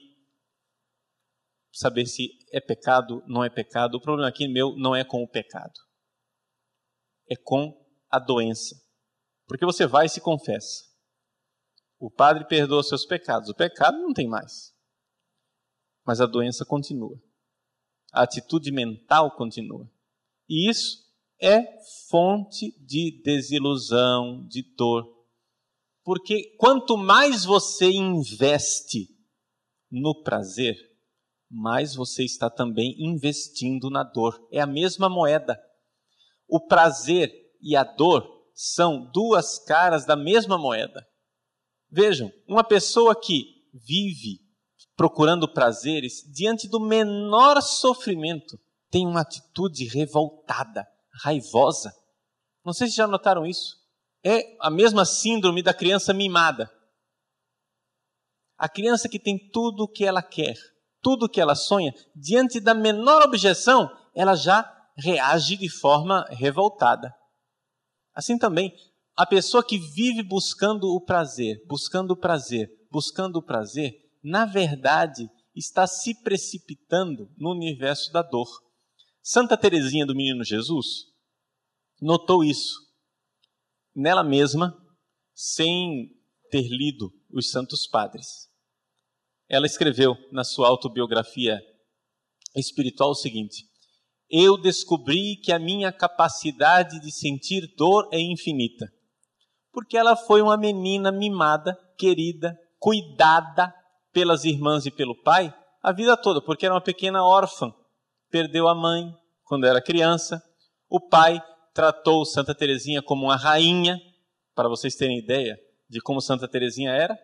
saber 1.72 2.06
se 2.06 2.28
é 2.52 2.60
pecado, 2.60 3.20
não 3.26 3.42
é 3.42 3.50
pecado. 3.50 3.96
O 3.96 4.00
problema 4.00 4.28
aqui 4.28 4.46
meu 4.46 4.76
não 4.76 4.94
é 4.94 5.02
com 5.02 5.24
o 5.24 5.28
pecado. 5.28 5.74
É 7.28 7.34
com 7.34 7.83
a 8.14 8.18
doença. 8.18 8.80
Porque 9.46 9.66
você 9.66 9.86
vai 9.86 10.06
e 10.06 10.08
se 10.08 10.20
confessa. 10.20 10.84
O 11.98 12.08
padre 12.10 12.46
perdoa 12.46 12.82
seus 12.82 13.04
pecados. 13.04 13.48
O 13.48 13.54
pecado 13.54 13.98
não 13.98 14.12
tem 14.12 14.28
mais. 14.28 14.72
Mas 16.06 16.20
a 16.20 16.26
doença 16.26 16.64
continua. 16.64 17.20
A 18.12 18.22
atitude 18.22 18.70
mental 18.70 19.34
continua. 19.36 19.90
E 20.48 20.70
isso 20.70 21.02
é 21.40 21.64
fonte 22.08 22.72
de 22.84 23.20
desilusão, 23.24 24.46
de 24.46 24.62
dor. 24.76 25.12
Porque 26.04 26.54
quanto 26.56 26.96
mais 26.96 27.44
você 27.44 27.90
investe 27.90 29.08
no 29.90 30.22
prazer, 30.22 30.76
mais 31.50 31.96
você 31.96 32.24
está 32.24 32.48
também 32.48 32.94
investindo 32.98 33.90
na 33.90 34.04
dor. 34.04 34.46
É 34.52 34.60
a 34.60 34.66
mesma 34.66 35.08
moeda. 35.08 35.60
O 36.46 36.60
prazer 36.64 37.43
e 37.64 37.74
a 37.74 37.82
dor 37.82 38.30
são 38.54 39.10
duas 39.10 39.58
caras 39.58 40.04
da 40.04 40.14
mesma 40.14 40.58
moeda. 40.58 41.04
Vejam, 41.90 42.30
uma 42.46 42.62
pessoa 42.62 43.18
que 43.18 43.46
vive 43.72 44.38
procurando 44.94 45.52
prazeres 45.52 46.22
diante 46.32 46.68
do 46.68 46.78
menor 46.78 47.60
sofrimento 47.62 48.58
tem 48.90 49.06
uma 49.06 49.22
atitude 49.22 49.86
revoltada, 49.86 50.86
raivosa. 51.22 51.92
Não 52.64 52.72
sei 52.72 52.86
se 52.88 52.96
já 52.96 53.06
notaram 53.06 53.44
isso. 53.46 53.76
É 54.22 54.56
a 54.60 54.70
mesma 54.70 55.04
síndrome 55.04 55.62
da 55.62 55.74
criança 55.74 56.12
mimada. 56.12 56.70
A 58.56 58.68
criança 58.68 59.08
que 59.08 59.18
tem 59.18 59.36
tudo 59.50 59.84
o 59.84 59.88
que 59.88 60.04
ela 60.04 60.22
quer, 60.22 60.54
tudo 61.02 61.26
o 61.26 61.28
que 61.28 61.40
ela 61.40 61.54
sonha, 61.54 61.92
diante 62.14 62.60
da 62.60 62.72
menor 62.72 63.22
objeção, 63.22 63.90
ela 64.14 64.36
já 64.36 64.70
reage 64.96 65.56
de 65.56 65.68
forma 65.68 66.24
revoltada. 66.30 67.12
Assim 68.14 68.38
também, 68.38 68.72
a 69.16 69.26
pessoa 69.26 69.64
que 69.64 69.78
vive 69.78 70.22
buscando 70.22 70.94
o 70.94 71.00
prazer, 71.00 71.62
buscando 71.66 72.12
o 72.12 72.16
prazer, 72.16 72.70
buscando 72.90 73.36
o 73.36 73.42
prazer, 73.42 73.92
na 74.22 74.44
verdade, 74.44 75.28
está 75.54 75.86
se 75.86 76.20
precipitando 76.22 77.30
no 77.36 77.50
universo 77.50 78.12
da 78.12 78.22
dor. 78.22 78.48
Santa 79.22 79.56
Teresinha 79.56 80.06
do 80.06 80.14
Menino 80.14 80.44
Jesus 80.44 81.06
notou 82.00 82.44
isso 82.44 82.84
nela 83.94 84.24
mesma, 84.24 84.76
sem 85.32 86.10
ter 86.50 86.68
lido 86.68 87.12
os 87.30 87.50
Santos 87.50 87.86
Padres. 87.86 88.48
Ela 89.48 89.66
escreveu 89.66 90.16
na 90.32 90.42
sua 90.42 90.68
autobiografia 90.68 91.60
espiritual 92.56 93.10
o 93.10 93.14
seguinte: 93.14 93.68
Eu 94.30 94.56
descobri 94.60 95.36
que 95.36 95.52
a 95.52 95.58
minha 95.58 95.92
capacidade 95.92 97.00
de 97.00 97.12
sentir 97.12 97.72
dor 97.76 98.08
é 98.12 98.18
infinita, 98.18 98.86
porque 99.72 99.96
ela 99.96 100.16
foi 100.16 100.40
uma 100.40 100.56
menina 100.56 101.12
mimada, 101.12 101.78
querida, 101.98 102.56
cuidada 102.78 103.72
pelas 104.12 104.44
irmãs 104.44 104.86
e 104.86 104.90
pelo 104.90 105.20
pai 105.22 105.54
a 105.82 105.92
vida 105.92 106.16
toda, 106.16 106.40
porque 106.40 106.64
era 106.64 106.74
uma 106.74 106.80
pequena 106.80 107.22
órfã 107.22 107.72
perdeu 108.34 108.66
a 108.66 108.74
mãe 108.74 109.14
quando 109.44 109.64
era 109.64 109.80
criança. 109.80 110.42
O 110.90 110.98
pai 110.98 111.40
tratou 111.72 112.24
Santa 112.24 112.52
Teresinha 112.52 113.00
como 113.00 113.26
uma 113.26 113.36
rainha, 113.36 113.96
para 114.56 114.68
vocês 114.68 114.96
terem 114.96 115.20
ideia 115.20 115.56
de 115.88 116.00
como 116.00 116.20
Santa 116.20 116.48
Teresinha 116.48 116.90
era. 116.90 117.16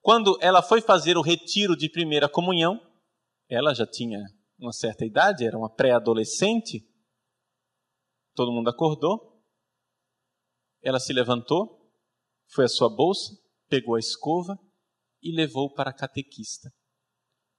Quando 0.00 0.38
ela 0.40 0.62
foi 0.62 0.80
fazer 0.80 1.18
o 1.18 1.20
retiro 1.20 1.76
de 1.76 1.90
primeira 1.90 2.26
comunhão, 2.26 2.80
ela 3.50 3.74
já 3.74 3.86
tinha 3.86 4.18
uma 4.60 4.72
certa 4.72 5.04
idade, 5.04 5.44
era 5.44 5.56
uma 5.56 5.72
pré-adolescente. 5.72 6.86
Todo 8.34 8.52
mundo 8.52 8.68
acordou. 8.68 9.42
Ela 10.82 11.00
se 11.00 11.12
levantou, 11.12 11.92
foi 12.52 12.64
à 12.64 12.68
sua 12.68 12.88
bolsa, 12.88 13.32
pegou 13.68 13.96
a 13.96 13.98
escova 13.98 14.58
e 15.22 15.34
levou 15.34 15.72
para 15.72 15.90
a 15.90 15.94
catequista 15.94 16.70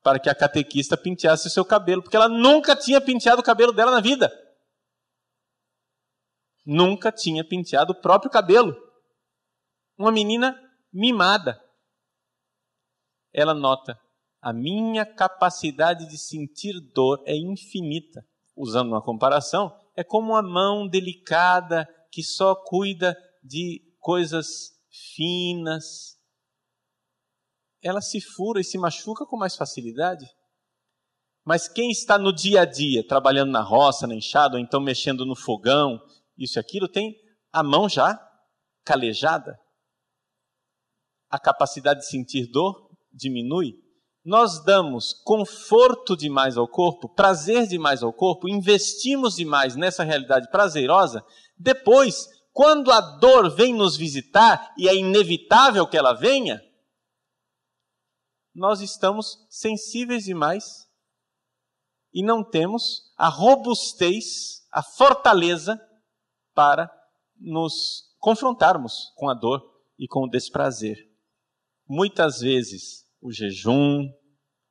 para 0.03 0.19
que 0.19 0.29
a 0.29 0.35
catequista 0.35 0.97
penteasse 0.97 1.49
seu 1.49 1.63
cabelo, 1.63 2.01
porque 2.01 2.15
ela 2.15 2.27
nunca 2.27 2.75
tinha 2.75 2.99
penteado 2.99 3.41
o 3.41 3.45
cabelo 3.45 3.71
dela 3.71 3.91
na 3.91 4.01
vida. 4.01 4.31
Nunca 6.65 7.11
tinha 7.11 7.47
penteado 7.47 7.93
o 7.93 8.01
próprio 8.01 8.29
cabelo. 8.29 8.75
Uma 9.97 10.11
menina 10.11 10.59
mimada. 10.91 11.59
Ela 13.33 13.53
nota: 13.53 13.99
a 14.41 14.51
minha 14.51 15.05
capacidade 15.05 16.07
de 16.07 16.17
sentir 16.17 16.73
dor 16.93 17.21
é 17.25 17.35
infinita. 17.35 18.25
Usando 18.55 18.89
uma 18.89 19.01
comparação, 19.01 19.71
é 19.95 20.03
como 20.03 20.33
uma 20.33 20.41
mão 20.41 20.87
delicada 20.87 21.87
que 22.11 22.23
só 22.23 22.55
cuida 22.55 23.15
de 23.43 23.81
coisas 23.99 24.71
finas, 25.15 26.17
ela 27.81 28.01
se 28.01 28.19
fura 28.19 28.59
e 28.59 28.63
se 28.63 28.77
machuca 28.77 29.25
com 29.25 29.37
mais 29.37 29.55
facilidade. 29.55 30.25
Mas 31.43 31.67
quem 31.67 31.89
está 31.89 32.17
no 32.17 32.33
dia 32.33 32.61
a 32.61 32.65
dia, 32.65 33.05
trabalhando 33.07 33.51
na 33.51 33.61
roça, 33.61 34.05
na 34.05 34.13
enxada, 34.13 34.55
ou 34.55 34.61
então 34.61 34.79
mexendo 34.79 35.25
no 35.25 35.35
fogão, 35.35 35.99
isso 36.37 36.59
e 36.59 36.61
aquilo, 36.61 36.87
tem 36.87 37.15
a 37.51 37.63
mão 37.63 37.89
já 37.89 38.19
calejada. 38.83 39.57
A 41.29 41.39
capacidade 41.39 42.01
de 42.01 42.07
sentir 42.07 42.47
dor 42.47 42.91
diminui. 43.11 43.73
Nós 44.23 44.63
damos 44.63 45.13
conforto 45.13 46.15
demais 46.15 46.55
ao 46.55 46.67
corpo, 46.67 47.09
prazer 47.09 47.65
demais 47.65 48.03
ao 48.03 48.13
corpo, 48.13 48.47
investimos 48.47 49.35
demais 49.35 49.75
nessa 49.75 50.03
realidade 50.03 50.49
prazerosa. 50.51 51.25
Depois, 51.57 52.27
quando 52.53 52.91
a 52.91 53.01
dor 53.01 53.49
vem 53.49 53.73
nos 53.73 53.97
visitar, 53.97 54.73
e 54.77 54.87
é 54.87 54.95
inevitável 54.95 55.87
que 55.87 55.97
ela 55.97 56.13
venha, 56.13 56.61
nós 58.53 58.81
estamos 58.81 59.45
sensíveis 59.49 60.25
demais 60.25 60.87
e 62.13 62.23
não 62.23 62.43
temos 62.43 63.11
a 63.17 63.27
robustez, 63.29 64.67
a 64.71 64.83
fortaleza 64.83 65.79
para 66.53 66.91
nos 67.39 68.13
confrontarmos 68.19 69.11
com 69.15 69.29
a 69.29 69.33
dor 69.33 69.61
e 69.97 70.07
com 70.07 70.25
o 70.25 70.29
desprazer. 70.29 70.97
Muitas 71.87 72.41
vezes 72.41 73.05
o 73.21 73.31
jejum, 73.31 74.09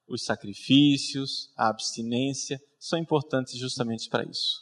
os 0.09 0.25
sacrifícios, 0.25 1.53
a 1.57 1.69
abstinência 1.69 2.61
são 2.79 2.99
importantes 2.99 3.57
justamente 3.59 4.09
para 4.09 4.25
isso. 4.25 4.61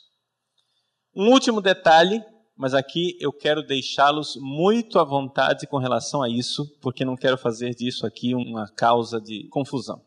Um 1.14 1.30
último 1.30 1.60
detalhe 1.60 2.22
mas 2.58 2.74
aqui 2.74 3.16
eu 3.20 3.32
quero 3.32 3.62
deixá-los 3.62 4.34
muito 4.34 4.98
à 4.98 5.04
vontade 5.04 5.64
com 5.68 5.78
relação 5.78 6.24
a 6.24 6.28
isso, 6.28 6.66
porque 6.80 7.04
não 7.04 7.14
quero 7.14 7.38
fazer 7.38 7.72
disso 7.72 8.04
aqui 8.04 8.34
uma 8.34 8.68
causa 8.72 9.20
de 9.20 9.46
confusão. 9.48 10.04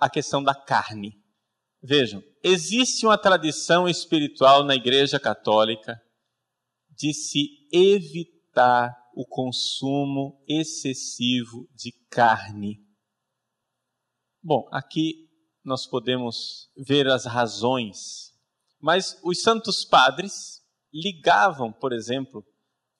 A 0.00 0.08
questão 0.08 0.42
da 0.42 0.54
carne. 0.54 1.12
Vejam, 1.82 2.22
existe 2.42 3.04
uma 3.04 3.18
tradição 3.18 3.86
espiritual 3.86 4.64
na 4.64 4.74
Igreja 4.74 5.20
Católica 5.20 6.00
de 6.90 7.12
se 7.12 7.48
evitar 7.70 8.96
o 9.14 9.26
consumo 9.26 10.42
excessivo 10.48 11.68
de 11.74 11.92
carne. 12.10 12.78
Bom, 14.42 14.68
aqui 14.72 15.28
nós 15.64 15.86
podemos 15.86 16.70
ver 16.76 17.06
as 17.06 17.24
razões, 17.24 18.32
mas 18.80 19.18
os 19.22 19.40
santos 19.42 19.84
padres 19.84 20.60
ligavam, 20.92 21.72
por 21.72 21.92
exemplo, 21.92 22.44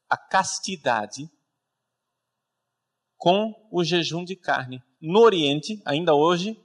a 0.09 0.17
castidade 0.17 1.29
com 3.17 3.53
o 3.71 3.85
jejum 3.85 4.25
de 4.25 4.37
carne. 4.37 4.83
No 5.01 5.21
Oriente, 5.21 5.81
ainda 5.85 6.15
hoje, 6.15 6.57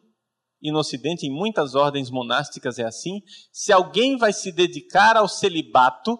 e 0.61 0.71
no 0.71 0.79
Ocidente, 0.79 1.25
em 1.25 1.31
muitas 1.31 1.75
ordens 1.75 2.09
monásticas 2.09 2.79
é 2.79 2.83
assim: 2.83 3.21
se 3.51 3.71
alguém 3.71 4.17
vai 4.17 4.33
se 4.33 4.51
dedicar 4.51 5.15
ao 5.15 5.27
celibato, 5.27 6.17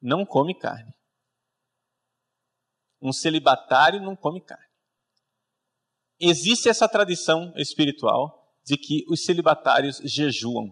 não 0.00 0.24
come 0.24 0.56
carne. 0.58 0.92
Um 3.02 3.12
celibatário 3.12 4.00
não 4.00 4.14
come 4.14 4.40
carne. 4.40 4.64
Existe 6.20 6.68
essa 6.68 6.88
tradição 6.88 7.52
espiritual 7.56 8.42
de 8.64 8.76
que 8.76 9.04
os 9.08 9.24
celibatários 9.24 9.98
jejuam 10.04 10.70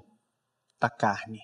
da 0.80 0.88
carne. 0.88 1.40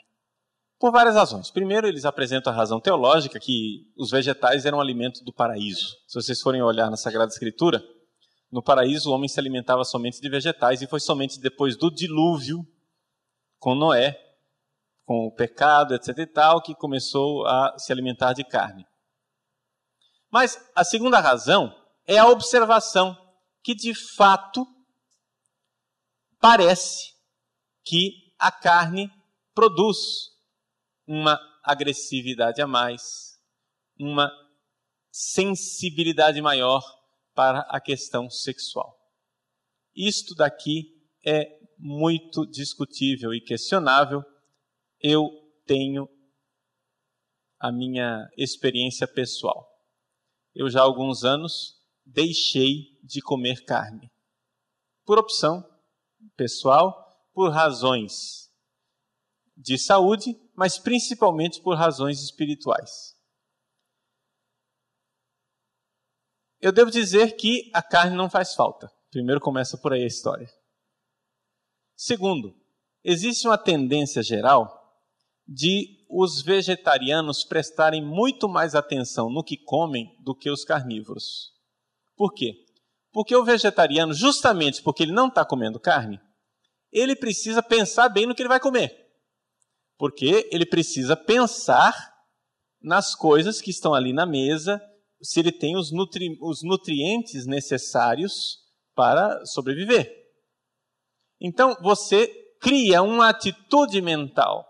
Por 0.78 0.92
várias 0.92 1.14
razões. 1.14 1.50
Primeiro, 1.50 1.86
eles 1.86 2.04
apresentam 2.04 2.52
a 2.52 2.56
razão 2.56 2.80
teológica 2.80 3.40
que 3.40 3.90
os 3.96 4.10
vegetais 4.10 4.64
eram 4.64 4.80
alimento 4.80 5.24
do 5.24 5.32
paraíso. 5.32 5.88
Se 6.06 6.20
vocês 6.20 6.40
forem 6.40 6.62
olhar 6.62 6.90
na 6.90 6.96
Sagrada 6.96 7.32
Escritura, 7.32 7.82
no 8.52 8.62
paraíso 8.62 9.10
o 9.10 9.14
homem 9.14 9.28
se 9.28 9.40
alimentava 9.40 9.84
somente 9.84 10.20
de 10.20 10.28
vegetais 10.28 10.82
e 10.82 10.86
foi 10.86 11.00
somente 11.00 11.40
depois 11.40 11.76
do 11.76 11.90
dilúvio 11.90 12.64
com 13.58 13.74
Noé, 13.74 14.16
com 15.04 15.26
o 15.26 15.34
pecado, 15.34 15.94
etc 15.94 16.18
e 16.18 16.26
tal, 16.26 16.62
que 16.62 16.74
começou 16.74 17.46
a 17.46 17.74
se 17.78 17.92
alimentar 17.92 18.34
de 18.34 18.44
carne. 18.44 18.84
Mas 20.36 20.62
a 20.74 20.84
segunda 20.84 21.18
razão 21.18 21.74
é 22.06 22.18
a 22.18 22.28
observação 22.28 23.16
que 23.62 23.74
de 23.74 23.94
fato 23.94 24.66
parece 26.38 27.14
que 27.82 28.34
a 28.38 28.52
carne 28.52 29.10
produz 29.54 29.96
uma 31.06 31.40
agressividade 31.64 32.60
a 32.60 32.66
mais, 32.66 33.40
uma 33.98 34.30
sensibilidade 35.10 36.42
maior 36.42 36.82
para 37.34 37.60
a 37.70 37.80
questão 37.80 38.28
sexual. 38.28 38.94
Isto 39.96 40.34
daqui 40.34 41.02
é 41.24 41.48
muito 41.78 42.44
discutível 42.44 43.32
e 43.32 43.40
questionável. 43.40 44.22
Eu 45.00 45.30
tenho 45.64 46.06
a 47.58 47.72
minha 47.72 48.28
experiência 48.36 49.08
pessoal 49.08 49.74
eu 50.56 50.70
já 50.70 50.80
há 50.80 50.84
alguns 50.84 51.22
anos 51.22 51.78
deixei 52.04 52.98
de 53.02 53.20
comer 53.20 53.64
carne. 53.64 54.10
Por 55.04 55.18
opção 55.18 55.62
pessoal, 56.34 57.06
por 57.34 57.52
razões 57.52 58.50
de 59.54 59.78
saúde, 59.78 60.34
mas 60.54 60.78
principalmente 60.78 61.60
por 61.60 61.76
razões 61.76 62.22
espirituais. 62.22 63.14
Eu 66.58 66.72
devo 66.72 66.90
dizer 66.90 67.36
que 67.36 67.70
a 67.74 67.82
carne 67.82 68.16
não 68.16 68.30
faz 68.30 68.54
falta. 68.54 68.90
Primeiro 69.10 69.40
começa 69.40 69.76
por 69.76 69.92
aí 69.92 70.02
a 70.02 70.06
história. 70.06 70.50
Segundo, 71.94 72.58
existe 73.04 73.46
uma 73.46 73.58
tendência 73.58 74.22
geral 74.22 75.00
de 75.46 75.95
os 76.08 76.42
vegetarianos 76.42 77.44
prestarem 77.44 78.04
muito 78.04 78.48
mais 78.48 78.74
atenção 78.74 79.28
no 79.30 79.42
que 79.42 79.56
comem 79.56 80.16
do 80.20 80.34
que 80.34 80.50
os 80.50 80.64
carnívoros. 80.64 81.52
Por 82.16 82.32
quê? 82.32 82.54
Porque 83.12 83.34
o 83.34 83.44
vegetariano, 83.44 84.14
justamente 84.14 84.82
porque 84.82 85.02
ele 85.02 85.12
não 85.12 85.28
está 85.28 85.44
comendo 85.44 85.80
carne, 85.80 86.20
ele 86.92 87.16
precisa 87.16 87.62
pensar 87.62 88.08
bem 88.08 88.26
no 88.26 88.34
que 88.34 88.42
ele 88.42 88.48
vai 88.48 88.60
comer. 88.60 88.94
Porque 89.98 90.48
ele 90.52 90.66
precisa 90.66 91.16
pensar 91.16 91.94
nas 92.80 93.14
coisas 93.14 93.60
que 93.60 93.70
estão 93.70 93.94
ali 93.94 94.12
na 94.12 94.26
mesa, 94.26 94.80
se 95.20 95.40
ele 95.40 95.50
tem 95.50 95.76
os, 95.76 95.90
nutri 95.90 96.36
os 96.40 96.62
nutrientes 96.62 97.46
necessários 97.46 98.58
para 98.94 99.44
sobreviver. 99.46 100.12
Então, 101.40 101.76
você 101.82 102.26
cria 102.60 103.02
uma 103.02 103.28
atitude 103.28 104.00
mental 104.00 104.66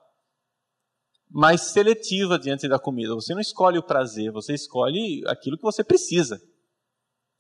mais 1.29 1.73
seletiva 1.73 2.39
diante 2.39 2.69
da 2.69 2.79
comida. 2.79 3.15
Você 3.15 3.35
não 3.35 3.41
escolhe 3.41 3.79
o 3.79 3.83
prazer, 3.83 4.31
você 4.31 4.55
escolhe 4.55 5.23
aquilo 5.27 5.57
que 5.57 5.63
você 5.63 5.83
precisa. 5.83 6.41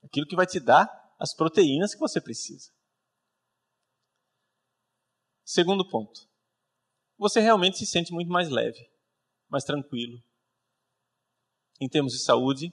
Aquilo 0.02 0.26
que 0.26 0.36
vai 0.36 0.46
te 0.46 0.60
dar 0.60 0.88
as 1.18 1.34
proteínas 1.34 1.94
que 1.94 2.00
você 2.00 2.20
precisa. 2.20 2.70
Segundo 5.44 5.88
ponto. 5.88 6.28
Você 7.18 7.40
realmente 7.40 7.78
se 7.78 7.86
sente 7.86 8.12
muito 8.12 8.30
mais 8.30 8.48
leve, 8.48 8.90
mais 9.48 9.64
tranquilo. 9.64 10.22
Em 11.80 11.88
termos 11.88 12.12
de 12.12 12.18
saúde, 12.18 12.72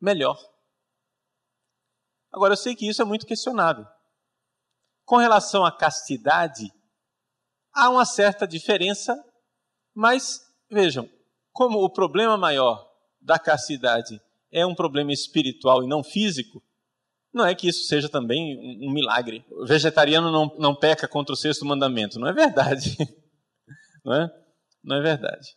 melhor. 0.00 0.38
Agora, 2.30 2.52
eu 2.52 2.56
sei 2.56 2.74
que 2.76 2.88
isso 2.88 3.00
é 3.00 3.04
muito 3.04 3.26
questionável. 3.26 3.86
Com 5.04 5.16
relação 5.16 5.64
à 5.64 5.74
castidade, 5.74 6.70
há 7.72 7.88
uma 7.88 8.04
certa 8.04 8.46
diferença 8.46 9.14
mas, 9.98 10.48
vejam, 10.70 11.10
como 11.52 11.82
o 11.82 11.90
problema 11.90 12.36
maior 12.36 12.88
da 13.20 13.36
castidade 13.36 14.22
é 14.48 14.64
um 14.64 14.72
problema 14.72 15.12
espiritual 15.12 15.82
e 15.82 15.88
não 15.88 16.04
físico, 16.04 16.62
não 17.34 17.44
é 17.44 17.52
que 17.52 17.66
isso 17.66 17.84
seja 17.88 18.08
também 18.08 18.56
um, 18.60 18.88
um 18.88 18.92
milagre. 18.92 19.44
O 19.50 19.66
vegetariano 19.66 20.30
não, 20.30 20.54
não 20.56 20.72
peca 20.72 21.08
contra 21.08 21.32
o 21.32 21.36
sexto 21.36 21.66
mandamento. 21.66 22.20
Não 22.20 22.28
é 22.28 22.32
verdade. 22.32 22.96
Não 24.04 24.14
é? 24.14 24.30
Não 24.84 24.96
é 24.96 25.02
verdade. 25.02 25.56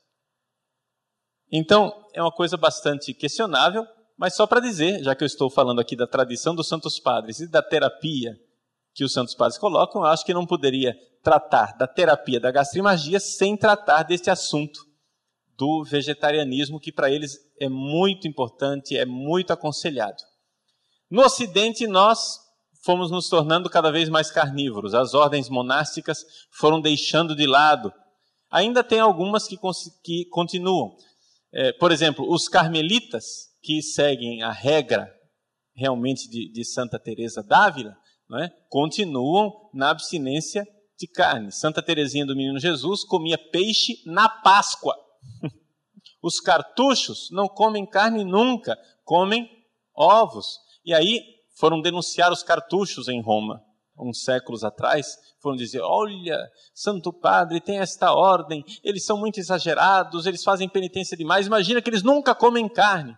Então, 1.52 1.94
é 2.12 2.22
uma 2.22 2.32
coisa 2.32 2.58
bastante 2.58 3.14
questionável, 3.14 3.88
mas 4.18 4.36
só 4.36 4.48
para 4.48 4.60
dizer, 4.60 5.04
já 5.04 5.14
que 5.14 5.24
eu 5.24 5.28
estou 5.28 5.52
falando 5.52 5.80
aqui 5.80 5.96
da 5.96 6.08
tradição 6.08 6.56
dos 6.56 6.68
Santos 6.68 7.00
Padres 7.00 7.40
e 7.40 7.48
da 7.48 7.62
terapia 7.62 8.38
que 8.94 9.04
os 9.04 9.14
Santos 9.14 9.36
Padres 9.36 9.58
colocam, 9.58 10.02
eu 10.02 10.08
acho 10.08 10.26
que 10.26 10.34
não 10.34 10.46
poderia 10.46 10.96
tratar 11.24 11.78
da 11.78 11.88
terapia 11.88 12.40
da 12.40 12.52
gastrimagia 12.52 13.20
sem 13.20 13.56
tratar 13.56 14.04
deste 14.04 14.30
assunto 14.30 14.80
do 15.58 15.84
vegetarianismo, 15.84 16.80
que 16.80 16.92
para 16.92 17.12
eles 17.12 17.38
é 17.60 17.70
muito 17.70 18.28
importante, 18.28 18.98
é 18.98 19.06
muito 19.06 19.54
aconselhado. 19.54 20.18
No 21.10 21.22
Ocidente, 21.22 21.86
nós 21.86 22.40
fomos 22.84 23.12
nos 23.12 23.30
tornando 23.30 23.70
cada 23.70 23.92
vez 23.92 24.10
mais 24.10 24.32
carnívoros, 24.32 24.96
as 24.96 25.14
ordens 25.14 25.50
monásticas 25.50 26.26
foram 26.52 26.82
deixando 26.82 27.36
de 27.36 27.46
lado. 27.46 27.94
Ainda 28.50 28.84
tem 28.84 29.00
algumas 29.00 29.48
que, 29.48 29.58
que 30.04 30.26
continuam. 30.26 30.96
É, 31.54 31.72
por 31.74 31.92
exemplo, 31.92 32.26
os 32.28 32.48
carmelitas, 32.48 33.52
que 33.62 33.82
seguem 33.82 34.42
a 34.42 34.52
regra 34.52 35.14
realmente 35.76 36.28
de, 36.28 36.52
de 36.52 36.66
Santa 36.66 36.98
Teresa 36.98 37.44
d'Ávila, 37.44 37.96
é? 38.40 38.50
continuam 38.70 39.52
na 39.74 39.90
abstinência 39.90 40.66
de 40.98 41.08
carne. 41.08 41.52
Santa 41.52 41.82
Teresinha 41.82 42.26
do 42.26 42.36
Menino 42.36 42.60
Jesus 42.60 43.04
comia 43.04 43.38
peixe 43.38 44.02
na 44.06 44.30
Páscoa. 44.30 44.96
Os 46.22 46.40
cartuchos 46.40 47.30
não 47.32 47.48
comem 47.48 47.86
carne 47.86 48.24
nunca, 48.24 48.78
comem 49.04 49.50
ovos. 49.96 50.60
E 50.86 50.94
aí 50.94 51.20
foram 51.58 51.82
denunciar 51.82 52.32
os 52.32 52.44
cartuchos 52.44 53.08
em 53.08 53.22
Roma, 53.22 53.62
uns 53.98 54.24
séculos 54.24 54.64
atrás. 54.64 55.18
Foram 55.42 55.56
dizer: 55.56 55.82
Olha, 55.82 56.40
Santo 56.74 57.12
Padre 57.12 57.60
tem 57.60 57.80
esta 57.80 58.14
ordem, 58.14 58.64
eles 58.84 59.04
são 59.04 59.18
muito 59.18 59.40
exagerados, 59.40 60.26
eles 60.26 60.44
fazem 60.44 60.70
penitência 60.70 61.18
demais. 61.18 61.48
Imagina 61.48 61.82
que 61.82 61.90
eles 61.90 62.04
nunca 62.04 62.36
comem 62.36 62.70
carne. 62.70 63.16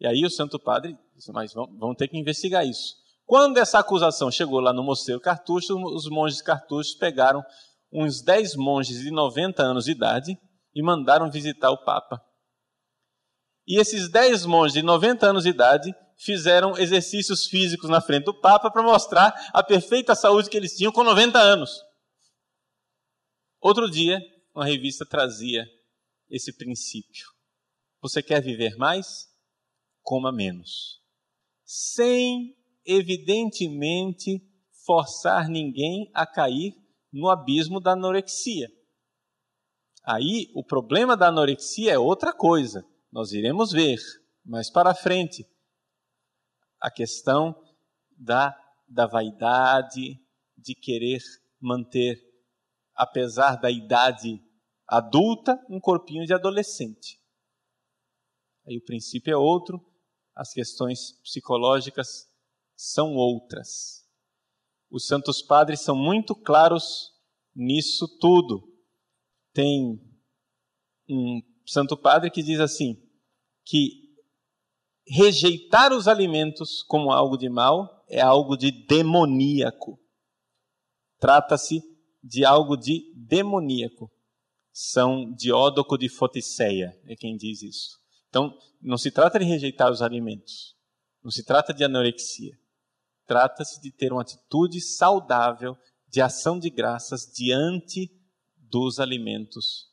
E 0.00 0.06
aí 0.06 0.24
o 0.24 0.30
Santo 0.30 0.58
Padre 0.58 0.96
disse: 1.14 1.30
Mas 1.32 1.52
vamos 1.52 1.96
ter 1.96 2.08
que 2.08 2.18
investigar 2.18 2.66
isso. 2.66 3.01
Quando 3.24 3.58
essa 3.58 3.78
acusação 3.78 4.30
chegou 4.30 4.60
lá 4.60 4.72
no 4.72 4.82
Mosteiro 4.82 5.20
Cartucho, 5.20 5.74
os 5.76 6.08
monges 6.08 6.42
cartuchos 6.42 6.94
pegaram 6.94 7.42
uns 7.92 8.22
10 8.22 8.56
monges 8.56 9.00
de 9.00 9.10
90 9.10 9.62
anos 9.62 9.84
de 9.84 9.92
idade 9.92 10.38
e 10.74 10.82
mandaram 10.82 11.30
visitar 11.30 11.70
o 11.70 11.84
Papa. 11.84 12.20
E 13.66 13.80
esses 13.80 14.10
10 14.10 14.46
monges 14.46 14.74
de 14.74 14.82
90 14.82 15.26
anos 15.26 15.44
de 15.44 15.50
idade 15.50 15.94
fizeram 16.16 16.76
exercícios 16.76 17.46
físicos 17.46 17.90
na 17.90 18.00
frente 18.00 18.24
do 18.24 18.40
Papa 18.40 18.70
para 18.70 18.82
mostrar 18.82 19.34
a 19.52 19.62
perfeita 19.62 20.14
saúde 20.14 20.48
que 20.48 20.56
eles 20.56 20.76
tinham 20.76 20.92
com 20.92 21.02
90 21.02 21.38
anos. 21.38 21.80
Outro 23.60 23.90
dia, 23.90 24.20
uma 24.54 24.64
revista 24.64 25.06
trazia 25.06 25.64
esse 26.28 26.52
princípio. 26.52 27.26
Você 28.00 28.22
quer 28.22 28.42
viver 28.42 28.76
mais? 28.76 29.28
Coma 30.02 30.32
menos. 30.32 31.00
Sem 31.64 32.56
evidentemente 32.84 34.42
forçar 34.84 35.48
ninguém 35.48 36.10
a 36.12 36.26
cair 36.26 36.74
no 37.12 37.28
abismo 37.28 37.80
da 37.80 37.92
anorexia. 37.92 38.68
Aí 40.04 40.50
o 40.54 40.64
problema 40.64 41.16
da 41.16 41.28
anorexia 41.28 41.92
é 41.92 41.98
outra 41.98 42.32
coisa. 42.32 42.84
Nós 43.10 43.32
iremos 43.32 43.70
ver 43.70 43.98
mais 44.44 44.70
para 44.70 44.94
frente 44.94 45.46
a 46.80 46.90
questão 46.90 47.54
da, 48.10 48.56
da 48.88 49.06
vaidade, 49.06 50.20
de 50.56 50.74
querer 50.74 51.20
manter, 51.60 52.20
apesar 52.94 53.56
da 53.56 53.70
idade 53.70 54.42
adulta, 54.86 55.58
um 55.70 55.78
corpinho 55.78 56.26
de 56.26 56.34
adolescente. 56.34 57.20
Aí 58.66 58.76
o 58.76 58.84
princípio 58.84 59.32
é 59.32 59.36
outro, 59.36 59.80
as 60.34 60.52
questões 60.52 61.12
psicológicas 61.22 62.28
são 62.82 63.14
outras. 63.14 64.04
Os 64.90 65.06
santos 65.06 65.40
padres 65.40 65.80
são 65.80 65.94
muito 65.94 66.34
claros 66.34 67.12
nisso 67.54 68.08
tudo. 68.18 68.60
Tem 69.52 70.00
um 71.08 71.40
santo 71.64 71.96
padre 71.96 72.30
que 72.30 72.42
diz 72.42 72.58
assim: 72.58 72.96
que 73.64 74.02
rejeitar 75.06 75.92
os 75.92 76.08
alimentos 76.08 76.82
como 76.82 77.12
algo 77.12 77.36
de 77.36 77.48
mal 77.48 78.04
é 78.08 78.20
algo 78.20 78.56
de 78.56 78.72
demoníaco. 78.72 80.00
Trata-se 81.20 81.80
de 82.22 82.44
algo 82.44 82.76
de 82.76 83.14
demoníaco. 83.14 84.10
São 84.72 85.32
Diódoco 85.34 85.96
de 85.96 86.08
Foticeia, 86.08 86.98
é 87.04 87.14
quem 87.14 87.36
diz 87.36 87.62
isso. 87.62 88.00
Então, 88.28 88.56
não 88.80 88.96
se 88.96 89.10
trata 89.10 89.38
de 89.38 89.44
rejeitar 89.44 89.90
os 89.90 90.02
alimentos. 90.02 90.74
Não 91.22 91.30
se 91.30 91.44
trata 91.44 91.72
de 91.72 91.84
anorexia. 91.84 92.58
Trata-se 93.32 93.80
de 93.80 93.90
ter 93.90 94.12
uma 94.12 94.20
atitude 94.20 94.78
saudável 94.78 95.74
de 96.06 96.20
ação 96.20 96.58
de 96.58 96.68
graças 96.68 97.22
diante 97.34 98.10
dos 98.58 98.98
alimentos. 98.98 99.86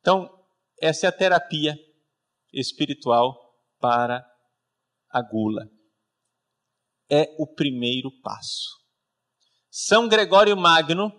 Então, 0.00 0.26
essa 0.80 1.04
é 1.04 1.08
a 1.10 1.12
terapia 1.12 1.76
espiritual 2.54 3.38
para 3.78 4.26
a 5.10 5.20
gula. 5.20 5.68
É 7.10 7.36
o 7.38 7.46
primeiro 7.46 8.10
passo. 8.22 8.70
São 9.70 10.08
Gregório 10.08 10.56
Magno 10.56 11.12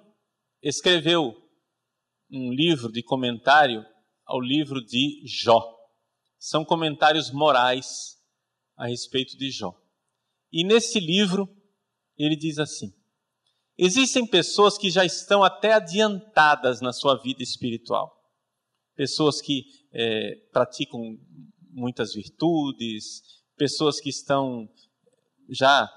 escreveu 0.64 1.32
um 2.32 2.52
livro 2.52 2.92
de 2.92 3.04
comentário 3.04 3.86
ao 4.26 4.42
livro 4.42 4.84
de 4.84 5.22
Jó. 5.28 5.64
São 6.40 6.66
comentários 6.66 7.30
morais 7.32 8.18
a 8.76 8.88
respeito 8.88 9.38
de 9.38 9.52
Jó. 9.52 9.80
E 10.52 10.64
nesse 10.64 11.00
livro, 11.00 11.48
ele 12.18 12.36
diz 12.36 12.58
assim: 12.58 12.94
Existem 13.78 14.26
pessoas 14.26 14.78
que 14.78 14.90
já 14.90 15.06
estão 15.06 15.44
até 15.44 15.74
adiantadas 15.74 16.82
na 16.82 16.92
sua 16.92 17.16
vida 17.22 17.44
espiritual. 17.44 18.12
Pessoas 18.96 19.40
que 19.40 19.66
é, 19.94 20.36
praticam 20.52 21.18
muitas 21.70 22.14
virtudes, 22.14 23.22
pessoas 23.56 24.00
que 24.00 24.10
estão 24.10 24.68
já 25.50 25.88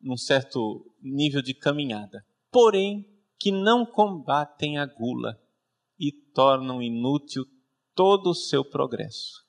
num 0.00 0.16
certo 0.16 0.90
nível 1.02 1.42
de 1.42 1.52
caminhada, 1.52 2.24
porém 2.50 3.04
que 3.38 3.52
não 3.52 3.84
combatem 3.84 4.78
a 4.78 4.86
gula 4.86 5.38
e 5.98 6.10
tornam 6.32 6.82
inútil 6.82 7.44
todo 7.94 8.30
o 8.30 8.34
seu 8.34 8.64
progresso. 8.64 9.45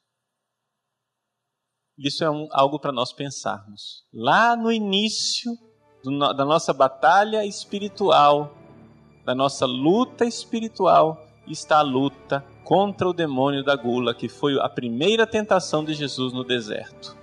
Isso 1.98 2.24
é 2.24 2.30
um, 2.30 2.48
algo 2.52 2.80
para 2.80 2.92
nós 2.92 3.12
pensarmos. 3.12 4.04
Lá 4.14 4.56
no 4.56 4.72
início 4.72 5.52
do, 6.04 6.34
da 6.34 6.46
nossa 6.46 6.72
batalha 6.74 7.46
espiritual, 7.46 8.56
da 9.26 9.34
nossa 9.34 9.66
luta 9.66 10.26
espiritual, 10.26 11.26
está 11.48 11.80
a 11.80 11.82
luta 11.82 12.46
contra 12.64 13.08
o 13.08 13.14
demônio 13.14 13.64
da 13.64 13.76
gula, 13.76 14.14
que 14.14 14.30
foi 14.30 14.60
a 14.60 14.70
primeira 14.70 15.26
tentação 15.26 15.84
de 15.84 15.94
Jesus 15.94 16.34
no 16.34 16.44
deserto 16.44 17.18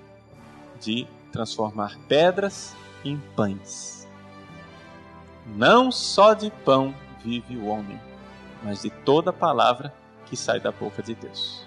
de 0.81 1.07
transformar 1.31 1.99
pedras 2.09 2.77
em 3.05 3.19
pães. 3.37 4.09
Não 5.47 5.93
só 5.93 6.35
de 6.35 6.51
pão 6.51 6.95
vive 7.23 7.57
o 7.57 7.67
homem, 7.67 8.01
mas 8.63 8.83
de 8.83 8.91
toda 8.91 9.33
palavra 9.33 9.93
que 10.27 10.37
sai 10.37 10.61
da 10.61 10.73
boca 10.73 11.03
de 11.03 11.15
Deus. 11.15 11.64